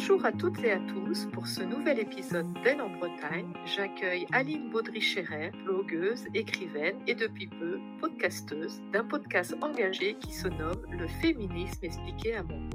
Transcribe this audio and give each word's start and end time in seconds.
Bonjour 0.00 0.24
à 0.24 0.30
toutes 0.30 0.62
et 0.62 0.70
à 0.70 0.78
tous. 0.78 1.26
Pour 1.32 1.48
ce 1.48 1.60
nouvel 1.60 1.98
épisode 1.98 2.46
d'Elle 2.62 2.80
en 2.80 2.88
Bretagne, 2.88 3.52
j'accueille 3.66 4.28
Aline 4.30 4.70
Baudry-Scherer, 4.70 5.50
blogueuse, 5.64 6.24
écrivaine 6.34 6.94
et 7.08 7.16
depuis 7.16 7.48
peu 7.48 7.80
podcasteuse 8.00 8.80
d'un 8.92 9.02
podcast 9.02 9.56
engagé 9.60 10.14
qui 10.20 10.32
se 10.32 10.46
nomme 10.46 10.86
Le 10.88 11.08
féminisme 11.08 11.84
expliqué 11.84 12.36
à 12.36 12.44
mon. 12.44 12.70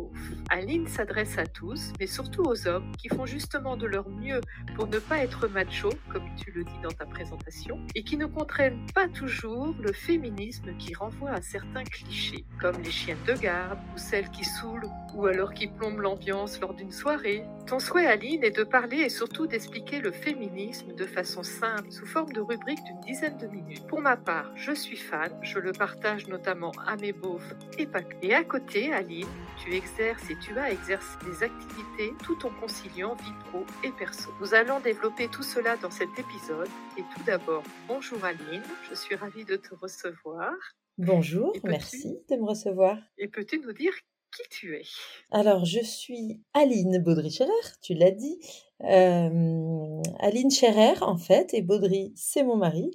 Aline 0.50 0.88
s'adresse 0.88 1.38
à 1.38 1.45
tous, 1.45 1.93
mais 2.00 2.07
surtout 2.07 2.43
aux 2.43 2.68
hommes 2.68 2.91
qui 2.98 3.09
font 3.09 3.25
justement 3.25 3.77
de 3.77 3.86
leur 3.86 4.09
mieux 4.09 4.41
pour 4.75 4.88
ne 4.88 5.00
pas 5.00 5.20
être 5.20 5.48
macho, 5.48 5.89
comme 6.12 6.27
tu 6.38 6.52
le 6.52 6.63
dis 6.63 6.80
dans 6.82 6.91
ta 6.91 7.05
présentation, 7.05 7.80
et 7.95 8.04
qui 8.04 8.18
ne 8.18 8.26
contraignent 8.26 8.86
pas 8.94 9.07
toujours 9.07 9.73
le 9.80 9.94
féminisme 9.94 10.76
qui 10.77 10.94
renvoie 10.94 11.31
à 11.31 11.41
certains 11.41 11.84
clichés, 11.84 12.45
comme 12.59 12.81
les 12.84 12.91
chiennes 12.91 13.23
de 13.26 13.34
garde 13.34 13.80
ou 13.94 13.98
celles 13.98 14.30
qui 14.30 14.44
saoulent 14.44 14.89
ou 15.16 15.26
alors 15.26 15.53
qui 15.53 15.67
plombent 15.67 16.02
l'ambiance 16.02 16.59
lors 16.59 16.73
d'une 16.73 16.91
soirée. 16.91 17.45
Ton 17.67 17.80
souhait, 17.80 18.08
Aline, 18.08 18.44
est 18.44 18.58
de 18.58 18.64
parler 18.64 18.98
et 18.98 19.09
surtout 19.09 19.48
d'expliquer 19.48 20.02
le 20.02 20.11
féminisme 20.11 20.94
de 20.94 21.05
façon 21.05 21.44
simple, 21.44 21.91
sous 21.91 22.05
forme 22.05 22.34
de 22.34 22.41
rubrique 22.41 22.84
d'une 22.84 23.00
dizaine 23.02 23.38
de 23.38 23.48
minutes. 23.48 23.88
Pour 23.88 24.02
ma 24.02 24.17
part, 24.17 24.52
je 24.55 24.73
suis 24.73 24.98
fan, 24.98 25.31
je 25.41 25.59
le 25.59 25.72
partage 25.72 26.27
notamment 26.27 26.72
à 26.86 26.95
mes 26.98 27.14
beaufs 27.14 27.53
et 27.77 27.86
pas. 27.86 28.02
Et 28.22 28.34
à 28.34 28.44
côté, 28.44 28.91
Aline, 28.91 29.27
tu 29.58 29.73
exerces 29.73 30.02
et 30.03 30.38
tu 30.41 30.57
as 30.59 30.70
exercé 30.70 31.17
des 31.25 31.43
activités 31.43 32.13
tout 32.25 32.45
en 32.45 32.49
conciliant 32.59 33.16
vie 33.16 33.31
pro 33.45 33.66
et 33.85 33.91
perso. 33.91 34.31
Nous 34.41 34.53
allons 34.53 34.81
développer 34.81 35.30
tout 35.30 35.44
cela 35.44 35.77
dans 35.77 35.91
cet 35.91 36.09
épisode. 36.20 36.67
Et 36.98 37.03
tout 37.16 37.23
d'abord, 37.25 37.63
bonjour 37.88 38.23
Aline, 38.25 38.63
je 38.89 38.95
suis 38.95 39.16
ravie 39.16 39.45
de 39.45 39.55
te 39.55 39.73
recevoir. 39.75 40.52
Bonjour, 40.97 41.53
merci 41.63 42.20
de 42.30 42.35
me 42.35 42.45
recevoir. 42.45 42.97
Et 43.17 43.30
peux-tu 43.30 43.59
nous 43.59 43.71
dire 43.71 43.94
qui 44.35 44.44
tu 44.49 44.75
es? 44.75 44.84
Alors, 45.31 45.63
je 45.63 45.80
suis 45.80 46.41
Aline 46.53 47.02
Baudry-Scherer, 47.02 47.50
tu 47.81 47.94
l'as 47.94 48.11
dit. 48.11 48.39
Euh, 48.81 50.02
Aline 50.19 50.52
Scherer, 50.52 51.02
en 51.02 51.17
fait, 51.17 51.53
et 51.53 51.61
Baudry, 51.61 52.11
c'est 52.17 52.44
mon 52.44 52.58
mari. 52.58 52.91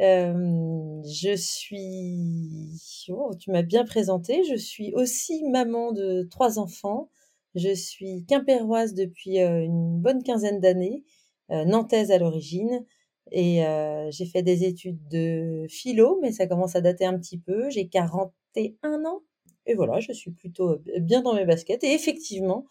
Euh, 0.00 1.02
je 1.04 1.36
suis, 1.36 3.08
oh, 3.10 3.32
tu 3.38 3.50
m'as 3.50 3.62
bien 3.62 3.84
présenté, 3.84 4.42
je 4.44 4.56
suis 4.56 4.92
aussi 4.94 5.44
maman 5.44 5.92
de 5.92 6.26
trois 6.30 6.58
enfants. 6.58 7.10
Je 7.54 7.72
suis 7.72 8.24
quimpéroise 8.26 8.94
depuis 8.94 9.40
euh, 9.40 9.62
une 9.62 10.00
bonne 10.00 10.22
quinzaine 10.22 10.60
d'années, 10.60 11.04
nantaise 11.48 12.10
à 12.10 12.18
l'origine. 12.18 12.84
Et 13.30 13.62
j'ai 14.10 14.26
fait 14.26 14.42
des 14.42 14.64
études 14.64 15.08
de 15.08 15.66
philo, 15.68 16.18
mais 16.20 16.32
ça 16.32 16.46
commence 16.46 16.76
à 16.76 16.80
dater 16.80 17.06
un 17.06 17.18
petit 17.18 17.38
peu. 17.38 17.70
J'ai 17.70 17.88
41 17.88 19.04
ans 19.04 19.22
et 19.66 19.74
voilà, 19.74 20.00
je 20.00 20.12
suis 20.12 20.30
plutôt 20.30 20.78
bien 21.00 21.22
dans 21.22 21.34
mes 21.34 21.46
baskets 21.46 21.84
et 21.84 21.94
effectivement 21.94 22.66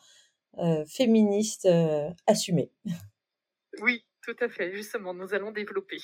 euh, 0.59 0.85
féministe 0.85 1.65
euh, 1.65 2.09
assumée. 2.27 2.71
Oui, 3.81 4.05
tout 4.21 4.35
à 4.39 4.49
fait. 4.49 4.71
Justement, 4.75 5.13
nous 5.13 5.33
allons 5.33 5.52
développer. 5.52 5.97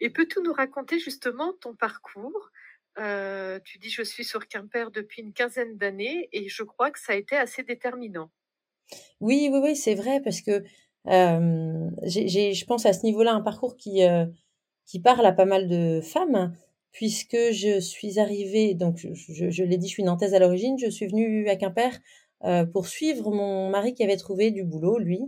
Et 0.00 0.10
peux-tu 0.10 0.40
nous 0.42 0.52
raconter 0.52 0.98
justement 0.98 1.52
ton 1.60 1.74
parcours? 1.74 2.50
Euh, 2.98 3.60
Tu 3.64 3.78
dis 3.78 3.90
je 3.90 4.02
suis 4.02 4.24
sur 4.24 4.48
Quimper 4.48 4.90
depuis 4.90 5.22
une 5.22 5.32
quinzaine 5.32 5.76
d'années 5.76 6.28
et 6.32 6.48
je 6.48 6.62
crois 6.62 6.90
que 6.90 6.98
ça 6.98 7.12
a 7.12 7.16
été 7.16 7.36
assez 7.36 7.62
déterminant. 7.62 8.30
Oui, 9.20 9.48
oui, 9.52 9.60
oui, 9.62 9.76
c'est 9.76 9.94
vrai 9.94 10.20
parce 10.22 10.40
que 10.40 10.64
j'ai, 11.06 12.52
je 12.52 12.64
pense 12.66 12.86
à 12.86 12.92
ce 12.92 13.04
niveau-là 13.04 13.32
un 13.32 13.40
parcours 13.40 13.76
qui 13.76 14.02
qui 14.86 15.00
parle 15.00 15.26
à 15.26 15.32
pas 15.32 15.44
mal 15.44 15.68
de 15.68 16.00
femmes 16.00 16.54
puisque 16.92 17.36
je 17.52 17.78
suis 17.78 18.18
arrivée, 18.18 18.74
donc 18.74 18.96
je, 18.96 19.08
je, 19.14 19.62
l'ai 19.62 19.76
dit, 19.76 19.86
je 19.86 19.92
suis 19.92 20.02
nantaise 20.02 20.34
à 20.34 20.38
l'origine, 20.38 20.78
je 20.78 20.88
suis 20.88 21.06
venue 21.06 21.48
à 21.48 21.56
Quimper 21.56 21.98
euh, 22.44 22.64
pour 22.64 22.86
suivre 22.86 23.30
mon 23.30 23.68
mari 23.68 23.94
qui 23.94 24.02
avait 24.02 24.16
trouvé 24.16 24.50
du 24.50 24.64
boulot, 24.64 24.98
lui. 24.98 25.20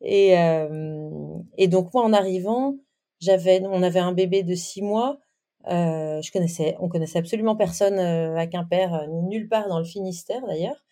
Et, 0.00 0.38
euh, 0.38 1.08
et 1.56 1.66
donc 1.66 1.92
moi, 1.94 2.04
en 2.04 2.12
arrivant, 2.12 2.76
j'avais, 3.20 3.62
on 3.66 3.82
avait 3.82 4.00
un 4.00 4.12
bébé 4.12 4.42
de 4.42 4.54
six 4.54 4.82
mois. 4.82 5.18
Euh, 5.66 6.22
je 6.22 6.30
connaissais, 6.32 6.76
on 6.80 6.88
connaissait 6.88 7.18
absolument 7.18 7.56
personne 7.56 7.98
euh, 7.98 8.36
à 8.36 8.46
Quimper, 8.46 8.94
euh, 8.94 9.06
ni 9.08 9.22
nulle 9.22 9.48
part 9.48 9.68
dans 9.68 9.78
le 9.78 9.84
Finistère 9.84 10.46
d'ailleurs. 10.46 10.84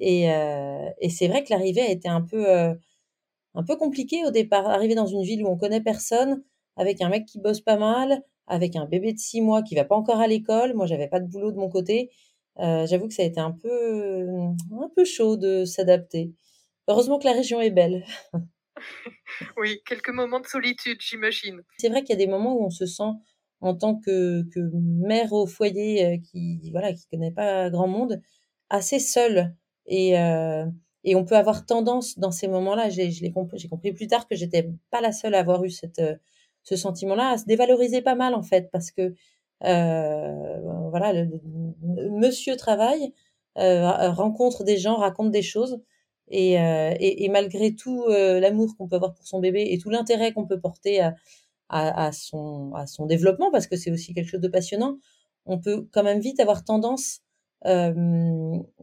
Et, 0.00 0.30
euh, 0.30 0.88
et 1.00 1.10
c'est 1.10 1.28
vrai 1.28 1.44
que 1.44 1.50
l'arrivée 1.50 1.80
a 1.82 1.90
été 1.90 2.08
un 2.08 2.20
peu, 2.22 2.46
un 3.54 3.64
peu 3.66 3.76
compliquée 3.76 4.24
au 4.26 4.30
départ. 4.30 4.66
Arriver 4.66 4.94
dans 4.94 5.06
une 5.06 5.22
ville 5.22 5.44
où 5.44 5.48
on 5.48 5.56
connaît 5.56 5.80
personne, 5.80 6.42
avec 6.76 7.00
un 7.02 7.08
mec 7.08 7.26
qui 7.26 7.40
bosse 7.40 7.60
pas 7.60 7.76
mal, 7.76 8.22
avec 8.46 8.76
un 8.76 8.86
bébé 8.86 9.12
de 9.12 9.18
six 9.18 9.40
mois 9.40 9.62
qui 9.62 9.74
va 9.74 9.84
pas 9.84 9.96
encore 9.96 10.20
à 10.20 10.26
l'école. 10.26 10.74
Moi, 10.74 10.86
j'avais 10.86 11.08
pas 11.08 11.20
de 11.20 11.26
boulot 11.26 11.52
de 11.52 11.56
mon 11.58 11.68
côté. 11.68 12.10
Euh, 12.60 12.86
j'avoue 12.86 13.08
que 13.08 13.14
ça 13.14 13.22
a 13.22 13.26
été 13.26 13.40
un 13.40 13.52
peu, 13.52 14.28
un 14.72 14.88
peu 14.94 15.04
chaud 15.04 15.36
de 15.36 15.64
s'adapter. 15.64 16.32
Heureusement 16.88 17.18
que 17.18 17.26
la 17.26 17.32
région 17.32 17.60
est 17.60 17.70
belle. 17.70 18.04
oui, 19.56 19.80
quelques 19.86 20.10
moments 20.10 20.40
de 20.40 20.46
solitude, 20.46 20.98
j'imagine. 21.00 21.62
C'est 21.78 21.88
vrai 21.88 22.02
qu'il 22.02 22.10
y 22.10 22.22
a 22.22 22.24
des 22.24 22.30
moments 22.30 22.54
où 22.54 22.64
on 22.64 22.70
se 22.70 22.86
sent 22.86 23.10
en 23.60 23.74
tant 23.74 23.96
que, 23.96 24.42
que 24.54 24.60
mère 24.74 25.32
au 25.32 25.46
foyer 25.46 26.06
euh, 26.06 26.16
qui 26.18 26.70
voilà 26.70 26.92
qui 26.92 27.06
connaît 27.10 27.32
pas 27.32 27.70
grand 27.70 27.88
monde 27.88 28.20
assez 28.70 29.00
seule 29.00 29.54
et 29.86 30.18
euh, 30.18 30.64
et 31.04 31.16
on 31.16 31.24
peut 31.24 31.36
avoir 31.36 31.66
tendance 31.66 32.18
dans 32.18 32.30
ces 32.30 32.48
moments-là 32.48 32.88
j'ai 32.88 33.10
j'ai 33.10 33.32
compris, 33.32 33.92
plus 33.92 34.06
tard 34.06 34.28
que 34.28 34.36
j'étais 34.36 34.68
pas 34.90 35.00
la 35.00 35.12
seule 35.12 35.34
à 35.34 35.40
avoir 35.40 35.64
eu 35.64 35.70
cette 35.70 36.00
ce 36.62 36.76
sentiment-là 36.76 37.30
à 37.30 37.38
se 37.38 37.46
dévaloriser 37.46 38.02
pas 38.02 38.14
mal 38.14 38.34
en 38.34 38.42
fait 38.42 38.70
parce 38.70 38.90
que 38.92 39.14
euh, 39.64 40.60
voilà 40.90 41.12
le, 41.12 41.28
monsieur 42.10 42.56
travaille 42.56 43.12
euh, 43.58 44.10
rencontre 44.12 44.62
des 44.62 44.76
gens 44.76 44.96
raconte 44.96 45.32
des 45.32 45.42
choses 45.42 45.80
et, 46.30 46.60
euh, 46.60 46.94
et, 47.00 47.24
et 47.24 47.28
malgré 47.28 47.74
tout 47.74 48.04
euh, 48.08 48.40
l'amour 48.40 48.76
qu'on 48.76 48.88
peut 48.88 48.96
avoir 48.96 49.14
pour 49.14 49.26
son 49.26 49.40
bébé 49.40 49.68
et 49.70 49.78
tout 49.78 49.90
l'intérêt 49.90 50.32
qu'on 50.32 50.46
peut 50.46 50.60
porter 50.60 51.00
à, 51.00 51.14
à, 51.68 52.06
à, 52.06 52.12
son 52.12 52.72
à 52.74 52.86
son 52.86 53.06
développement 53.06 53.50
parce 53.50 53.66
que 53.66 53.76
c'est 53.76 53.90
aussi 53.90 54.14
quelque 54.14 54.28
chose 54.28 54.40
de 54.40 54.48
passionnant 54.48 54.98
on 55.46 55.58
peut 55.58 55.88
quand 55.92 56.02
même 56.02 56.20
vite 56.20 56.40
avoir 56.40 56.64
tendance 56.64 57.20
euh, 57.66 57.92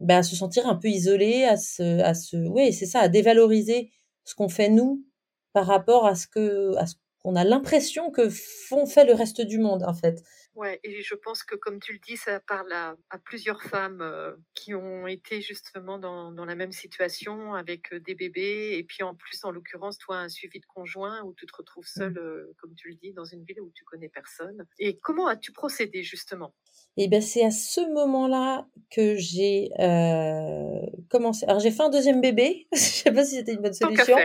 ben, 0.00 0.18
à 0.18 0.22
se 0.22 0.36
sentir 0.36 0.66
un 0.68 0.76
peu 0.76 0.88
isolé 0.88 1.44
à 1.44 1.56
se 1.56 2.00
à 2.00 2.14
se 2.14 2.36
oui 2.36 2.72
c'est 2.72 2.86
ça 2.86 3.00
à 3.00 3.08
dévaloriser 3.08 3.90
ce 4.24 4.34
qu'on 4.34 4.48
fait 4.48 4.68
nous 4.68 5.04
par 5.52 5.66
rapport 5.66 6.06
à 6.06 6.14
ce 6.14 6.26
que 6.26 6.74
à 6.76 6.86
ce 6.86 6.96
on 7.26 7.34
a 7.34 7.42
l'impression 7.44 8.10
que 8.12 8.28
font 8.30 8.86
fait 8.86 9.04
le 9.04 9.12
reste 9.12 9.40
du 9.40 9.58
monde 9.58 9.82
en 9.82 9.94
fait. 9.94 10.22
Ouais, 10.56 10.80
et 10.84 11.02
je 11.02 11.14
pense 11.14 11.42
que 11.42 11.54
comme 11.54 11.80
tu 11.80 11.92
le 11.92 11.98
dis, 11.98 12.16
ça 12.16 12.40
parle 12.40 12.72
à, 12.72 12.96
plusieurs 13.24 13.62
femmes 13.62 14.00
euh, 14.00 14.34
qui 14.54 14.74
ont 14.74 15.06
été 15.06 15.42
justement 15.42 15.98
dans, 15.98 16.32
dans, 16.32 16.46
la 16.46 16.54
même 16.54 16.72
situation 16.72 17.52
avec 17.52 17.92
euh, 17.92 18.00
des 18.00 18.14
bébés, 18.14 18.78
et 18.78 18.82
puis 18.82 19.02
en 19.02 19.14
plus, 19.14 19.44
en 19.44 19.50
l'occurrence, 19.50 19.98
toi, 19.98 20.16
un 20.16 20.30
suivi 20.30 20.58
de 20.58 20.64
conjoint 20.64 21.22
où 21.24 21.34
tu 21.34 21.44
te 21.44 21.54
retrouves 21.54 21.86
seule, 21.86 22.14
mmh. 22.14 22.18
euh, 22.18 22.54
comme 22.58 22.74
tu 22.74 22.88
le 22.88 22.94
dis, 22.94 23.12
dans 23.12 23.26
une 23.26 23.44
ville 23.44 23.60
où 23.60 23.70
tu 23.74 23.84
connais 23.84 24.08
personne. 24.08 24.66
Et 24.78 24.96
comment 24.96 25.26
as-tu 25.26 25.52
procédé 25.52 26.02
justement? 26.02 26.54
Eh 26.96 27.08
bien, 27.08 27.20
c'est 27.20 27.44
à 27.44 27.50
ce 27.50 27.82
moment-là 27.92 28.66
que 28.90 29.14
j'ai 29.16 29.68
euh, 29.78 30.80
commencé. 31.10 31.44
Alors, 31.46 31.60
j'ai 31.60 31.70
fait 31.70 31.82
un 31.82 31.90
deuxième 31.90 32.22
bébé. 32.22 32.66
je 32.72 32.78
sais 32.78 33.12
pas 33.12 33.26
si 33.26 33.36
c'était 33.36 33.52
une 33.52 33.60
bonne 33.60 33.74
solution. 33.74 34.16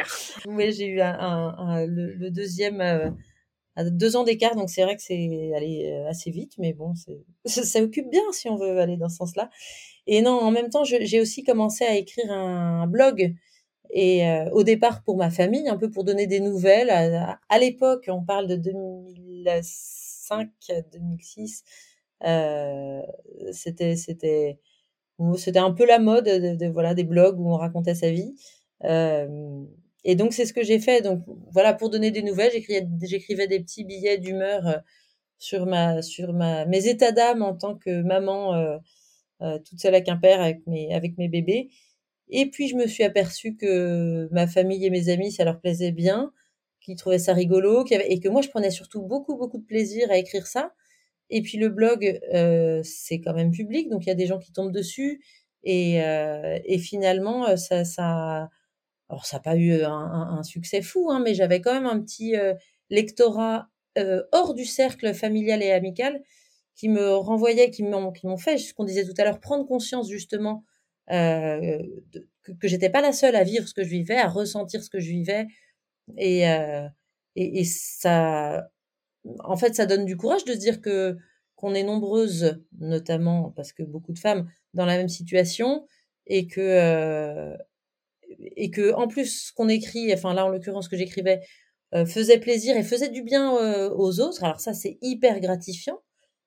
Oui, 0.45 0.71
j'ai 0.71 0.87
eu 0.87 1.01
un, 1.01 1.13
un, 1.19 1.57
un 1.57 1.85
le, 1.85 2.13
le, 2.13 2.31
deuxième 2.31 2.79
à 3.75 3.83
deux 3.83 4.15
ans 4.15 4.23
d'écart, 4.23 4.55
donc 4.55 4.69
c'est 4.69 4.83
vrai 4.83 4.95
que 4.95 5.01
c'est 5.01 5.51
aller 5.55 5.89
euh, 5.91 6.09
assez 6.09 6.29
vite, 6.31 6.53
mais 6.57 6.73
bon, 6.73 6.93
ça, 7.45 7.63
ça, 7.63 7.81
occupe 7.81 8.09
bien 8.09 8.21
si 8.31 8.49
on 8.49 8.57
veut 8.57 8.79
aller 8.79 8.97
dans 8.97 9.09
ce 9.09 9.17
sens-là. 9.17 9.49
Et 10.07 10.21
non, 10.21 10.39
en 10.39 10.51
même 10.51 10.69
temps, 10.69 10.83
j'ai 10.83 11.21
aussi 11.21 11.43
commencé 11.43 11.85
à 11.85 11.95
écrire 11.95 12.31
un, 12.31 12.87
blog 12.87 13.35
et 13.91 14.27
euh, 14.27 14.49
au 14.51 14.63
départ 14.63 15.03
pour 15.03 15.17
ma 15.17 15.29
famille, 15.29 15.67
un 15.67 15.77
peu 15.77 15.89
pour 15.91 16.03
donner 16.03 16.27
des 16.27 16.39
nouvelles. 16.39 16.89
À, 16.89 17.59
l'époque, 17.59 18.05
on 18.07 18.23
parle 18.23 18.47
de 18.47 18.55
2005, 18.55 20.49
2006. 20.93 21.63
Euh, 22.23 23.01
c'était 23.51 23.95
c'était 23.95 24.59
c'était 25.37 25.59
un 25.59 25.71
peu 25.71 25.85
la 25.85 25.99
mode 25.99 26.25
de, 26.25 26.55
de, 26.55 26.67
voilà 26.67 26.93
des 26.93 27.03
blogs 27.03 27.39
où 27.39 27.51
on 27.51 27.57
racontait 27.57 27.95
sa 27.95 28.11
vie. 28.11 28.35
Euh, 28.83 29.63
et 30.03 30.15
donc 30.15 30.33
c'est 30.33 30.45
ce 30.45 30.53
que 30.53 30.63
j'ai 30.63 30.79
fait. 30.79 31.01
Donc 31.01 31.23
voilà, 31.51 31.73
pour 31.73 31.89
donner 31.89 32.11
des 32.11 32.23
nouvelles, 32.23 32.51
j'écrivais 32.51 33.47
des 33.47 33.59
petits 33.59 33.83
billets 33.85 34.17
d'humeur 34.17 34.67
euh, 34.67 34.77
sur 35.41 35.65
ma 35.65 36.01
sur 36.01 36.33
ma 36.33 36.65
mes 36.65 36.87
états 36.87 37.11
d'âme 37.11 37.41
en 37.43 37.55
tant 37.55 37.75
que 37.75 38.01
maman 38.03 38.55
euh, 38.55 38.77
euh, 39.41 39.59
toute 39.59 39.79
seule 39.81 39.95
à 39.95 40.01
Quimper 40.01 40.39
avec 40.39 40.65
mes 40.67 40.93
avec 40.93 41.17
mes 41.17 41.29
bébés. 41.29 41.69
Et 42.29 42.47
puis 42.49 42.67
je 42.69 42.75
me 42.75 42.87
suis 42.87 43.03
aperçue 43.03 43.55
que 43.57 44.29
ma 44.31 44.47
famille 44.47 44.85
et 44.85 44.89
mes 44.91 45.09
amis 45.09 45.31
ça 45.31 45.43
leur 45.45 45.59
plaisait 45.59 45.91
bien, 45.91 46.31
qu'ils 46.81 46.95
trouvaient 46.95 47.19
ça 47.19 47.33
rigolo, 47.33 47.83
qu 47.83 47.95
avait, 47.95 48.11
et 48.11 48.19
que 48.19 48.29
moi 48.29 48.41
je 48.41 48.49
prenais 48.49 48.71
surtout 48.71 49.01
beaucoup 49.01 49.37
beaucoup 49.37 49.57
de 49.59 49.65
plaisir 49.65 50.11
à 50.11 50.17
écrire 50.17 50.47
ça. 50.47 50.73
Et 51.29 51.41
puis 51.41 51.57
le 51.57 51.69
blog 51.69 52.19
euh, 52.33 52.81
c'est 52.83 53.21
quand 53.21 53.33
même 53.33 53.51
public, 53.51 53.89
donc 53.89 54.05
il 54.05 54.09
y 54.09 54.11
a 54.11 54.15
des 54.15 54.27
gens 54.27 54.39
qui 54.39 54.53
tombent 54.53 54.71
dessus 54.71 55.23
et 55.63 56.03
euh, 56.03 56.59
et 56.65 56.79
finalement 56.79 57.55
ça 57.57 57.85
ça 57.85 58.49
alors 59.11 59.25
ça 59.25 59.37
n'a 59.37 59.41
pas 59.41 59.57
eu 59.57 59.83
un, 59.83 59.91
un, 59.91 60.43
succès 60.43 60.81
fou, 60.81 61.11
hein, 61.11 61.21
mais 61.23 61.33
j'avais 61.33 61.59
quand 61.59 61.73
même 61.73 61.85
un 61.85 62.01
petit 62.01 62.37
euh, 62.37 62.53
lectorat 62.89 63.67
euh, 63.97 64.23
hors 64.31 64.53
du 64.53 64.63
cercle 64.63 65.13
familial 65.13 65.61
et 65.61 65.71
amical 65.71 66.23
qui 66.75 66.87
me 66.87 67.13
renvoyait, 67.13 67.71
qui 67.71 67.83
m'ont, 67.83 68.13
qui 68.13 68.25
m'ont 68.25 68.37
fait, 68.37 68.57
ce 68.57 68.73
qu'on 68.73 68.85
disait 68.85 69.03
tout 69.03 69.13
à 69.17 69.25
l'heure, 69.25 69.41
prendre 69.41 69.67
conscience 69.67 70.09
justement 70.09 70.63
euh, 71.11 71.77
que, 72.41 72.53
que 72.53 72.67
j'étais 72.69 72.89
pas 72.89 73.01
la 73.01 73.11
seule 73.11 73.35
à 73.35 73.43
vivre 73.43 73.67
ce 73.67 73.73
que 73.73 73.83
je 73.83 73.89
vivais, 73.89 74.15
à 74.15 74.29
ressentir 74.29 74.81
ce 74.81 74.89
que 74.89 75.01
je 75.01 75.09
vivais, 75.09 75.45
et, 76.17 76.43
et, 76.43 76.89
et, 77.35 77.63
ça, 77.65 78.69
en 79.39 79.57
fait, 79.57 79.75
ça 79.75 79.85
donne 79.85 80.05
du 80.05 80.15
courage 80.15 80.45
de 80.45 80.53
dire 80.53 80.81
que 80.81 81.17
qu'on 81.55 81.75
est 81.75 81.83
nombreuses, 81.83 82.63
notamment 82.79 83.51
parce 83.51 83.71
que 83.73 83.83
beaucoup 83.83 84.13
de 84.13 84.19
femmes 84.19 84.49
dans 84.73 84.85
la 84.85 84.97
même 84.97 85.09
situation, 85.09 85.85
et 86.27 86.47
que 86.47 87.55
et 88.55 88.71
que 88.71 88.93
en 88.93 89.07
plus 89.07 89.47
ce 89.47 89.53
qu'on 89.53 89.69
écrit, 89.69 90.13
enfin 90.13 90.33
là 90.33 90.45
en 90.45 90.49
l'occurrence 90.49 90.85
ce 90.85 90.89
que 90.89 90.97
j'écrivais, 90.97 91.41
euh, 91.93 92.05
faisait 92.05 92.39
plaisir 92.39 92.77
et 92.77 92.83
faisait 92.83 93.09
du 93.09 93.23
bien 93.23 93.55
euh, 93.57 93.89
aux 93.89 94.19
autres. 94.19 94.43
Alors 94.43 94.59
ça 94.59 94.73
c'est 94.73 94.97
hyper 95.01 95.39
gratifiant 95.39 95.99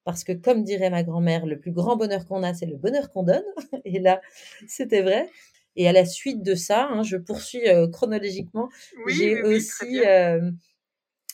parce 0.05 0.25
que 0.25 0.32
comme 0.32 0.64
dirait 0.64 0.91
ma 0.91 1.02
grand-mère, 1.02 1.46
le 1.46 1.58
plus 1.58 1.73
grand 1.73 1.96
bonheur 1.96 2.26
qu'on 2.26 2.43
a, 2.43 2.55
c'est 2.55 2.67
le 2.67 2.76
bonheur 2.76 3.11
qu'on 3.11 3.23
donne. 3.23 3.44
et 3.85 4.00
là, 4.00 4.20
c'était 4.69 5.02
vrai. 5.02 5.31
Et 5.76 5.88
à 5.88 5.93
la 5.93 6.05
suite 6.05 6.43
de 6.43 6.55
ça, 6.55 6.88
hein, 6.91 7.02
je 7.02 7.17
poursuis 7.17 7.69
euh, 7.69 7.88
chronologiquement. 7.88 8.69
j'ai 9.08 9.43
aussi, 9.43 10.02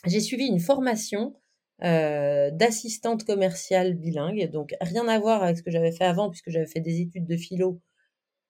j'ai 0.07 0.19
suivi 0.19 0.45
une 0.45 0.59
formation 0.59 1.35
euh, 1.83 2.51
d'assistante 2.51 3.23
commerciale 3.23 3.95
bilingue. 3.95 4.51
Donc 4.51 4.75
rien 4.81 5.07
à 5.07 5.17
voir 5.17 5.41
avec 5.41 5.57
ce 5.57 5.63
que 5.63 5.71
j'avais 5.71 5.91
fait 5.91 6.03
avant, 6.03 6.29
puisque 6.29 6.51
j'avais 6.51 6.67
fait 6.67 6.79
des 6.79 7.01
études 7.01 7.25
de 7.25 7.35
philo. 7.35 7.81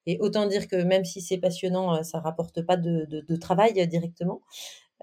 Et 0.05 0.17
autant 0.19 0.47
dire 0.47 0.67
que 0.67 0.75
même 0.75 1.05
si 1.05 1.21
c'est 1.21 1.37
passionnant, 1.37 2.03
ça 2.03 2.19
rapporte 2.19 2.61
pas 2.63 2.77
de, 2.77 3.05
de, 3.05 3.35
travail 3.35 3.87
directement. 3.87 4.41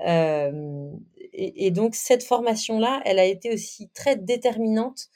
Euh, 0.07 0.91
et, 1.33 1.71
donc 1.71 1.95
cette 1.95 2.25
formation-là, 2.25 3.01
elle 3.05 3.19
a 3.19 3.25
été 3.25 3.53
aussi 3.53 3.91
très 3.91 4.17
déterminante 4.17 5.09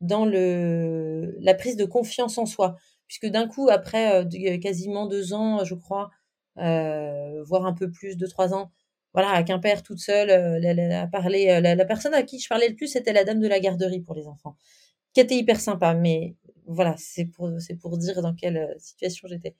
dans 0.00 0.24
le, 0.24 1.36
la 1.40 1.54
prise 1.54 1.76
de 1.76 1.84
confiance 1.84 2.38
en 2.38 2.46
soi 2.46 2.76
puisque 3.08 3.26
d'un 3.26 3.48
coup, 3.48 3.68
après 3.70 4.22
euh, 4.22 4.58
quasiment 4.58 5.06
deux 5.06 5.32
ans, 5.32 5.64
je 5.64 5.74
crois, 5.74 6.10
euh, 6.58 7.42
voire 7.44 7.66
un 7.66 7.72
peu 7.72 7.90
plus, 7.90 8.16
de 8.16 8.26
trois 8.26 8.54
ans, 8.54 8.70
voilà, 9.14 9.30
à 9.30 9.42
Quimper, 9.42 9.82
toute 9.82 9.98
seule, 9.98 10.30
euh, 10.30 10.60
elle, 10.62 10.92
a 10.92 11.06
parlé, 11.06 11.60
la, 11.60 11.84
personne 11.86 12.14
à 12.14 12.22
qui 12.22 12.38
je 12.38 12.48
parlais 12.48 12.68
le 12.68 12.76
plus, 12.76 12.88
c'était 12.88 13.14
la 13.14 13.24
dame 13.24 13.40
de 13.40 13.48
la 13.48 13.58
garderie 13.58 14.00
pour 14.00 14.14
les 14.14 14.28
enfants, 14.28 14.56
qui 15.14 15.20
était 15.20 15.36
hyper 15.36 15.58
sympa, 15.60 15.94
mais 15.94 16.36
voilà, 16.68 16.94
c'est 16.98 17.24
pour, 17.26 17.50
pour 17.80 17.98
dire 17.98 18.22
dans 18.22 18.34
quelle 18.34 18.74
situation 18.78 19.28
j'étais. 19.28 19.56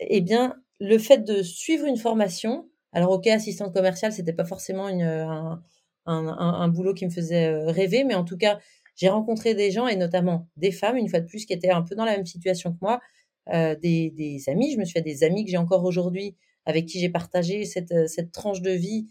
eh 0.00 0.20
bien, 0.20 0.54
le 0.80 0.98
fait 0.98 1.18
de 1.24 1.42
suivre 1.42 1.86
une 1.86 1.96
formation, 1.96 2.68
alors 2.92 3.12
ok, 3.12 3.26
assistante 3.28 3.74
commerciale, 3.74 4.12
c'était 4.12 4.32
pas 4.32 4.44
forcément 4.44 4.88
une, 4.88 5.02
un, 5.02 5.62
un, 6.06 6.26
un, 6.28 6.68
boulot 6.68 6.94
qui 6.94 7.04
me 7.06 7.10
faisait 7.10 7.54
rêver, 7.70 8.04
mais 8.04 8.14
en 8.14 8.24
tout 8.24 8.36
cas, 8.36 8.58
j'ai 8.96 9.08
rencontré 9.08 9.54
des 9.54 9.70
gens, 9.70 9.86
et 9.86 9.96
notamment 9.96 10.46
des 10.56 10.72
femmes, 10.72 10.96
une 10.96 11.08
fois 11.08 11.20
de 11.20 11.26
plus, 11.26 11.46
qui 11.46 11.52
étaient 11.52 11.70
un 11.70 11.82
peu 11.82 11.94
dans 11.94 12.04
la 12.04 12.16
même 12.16 12.26
situation 12.26 12.72
que 12.72 12.78
moi, 12.82 13.00
euh, 13.48 13.74
des, 13.74 14.10
des, 14.10 14.48
amis. 14.48 14.72
Je 14.72 14.78
me 14.78 14.84
suis 14.84 14.92
fait 14.92 15.02
des 15.02 15.24
amis 15.24 15.44
que 15.44 15.50
j'ai 15.50 15.56
encore 15.56 15.84
aujourd'hui, 15.84 16.36
avec 16.66 16.86
qui 16.86 17.00
j'ai 17.00 17.08
partagé 17.08 17.64
cette, 17.64 17.92
euh, 17.92 18.06
cette 18.06 18.32
tranche 18.32 18.60
de 18.60 18.70
vie 18.70 19.08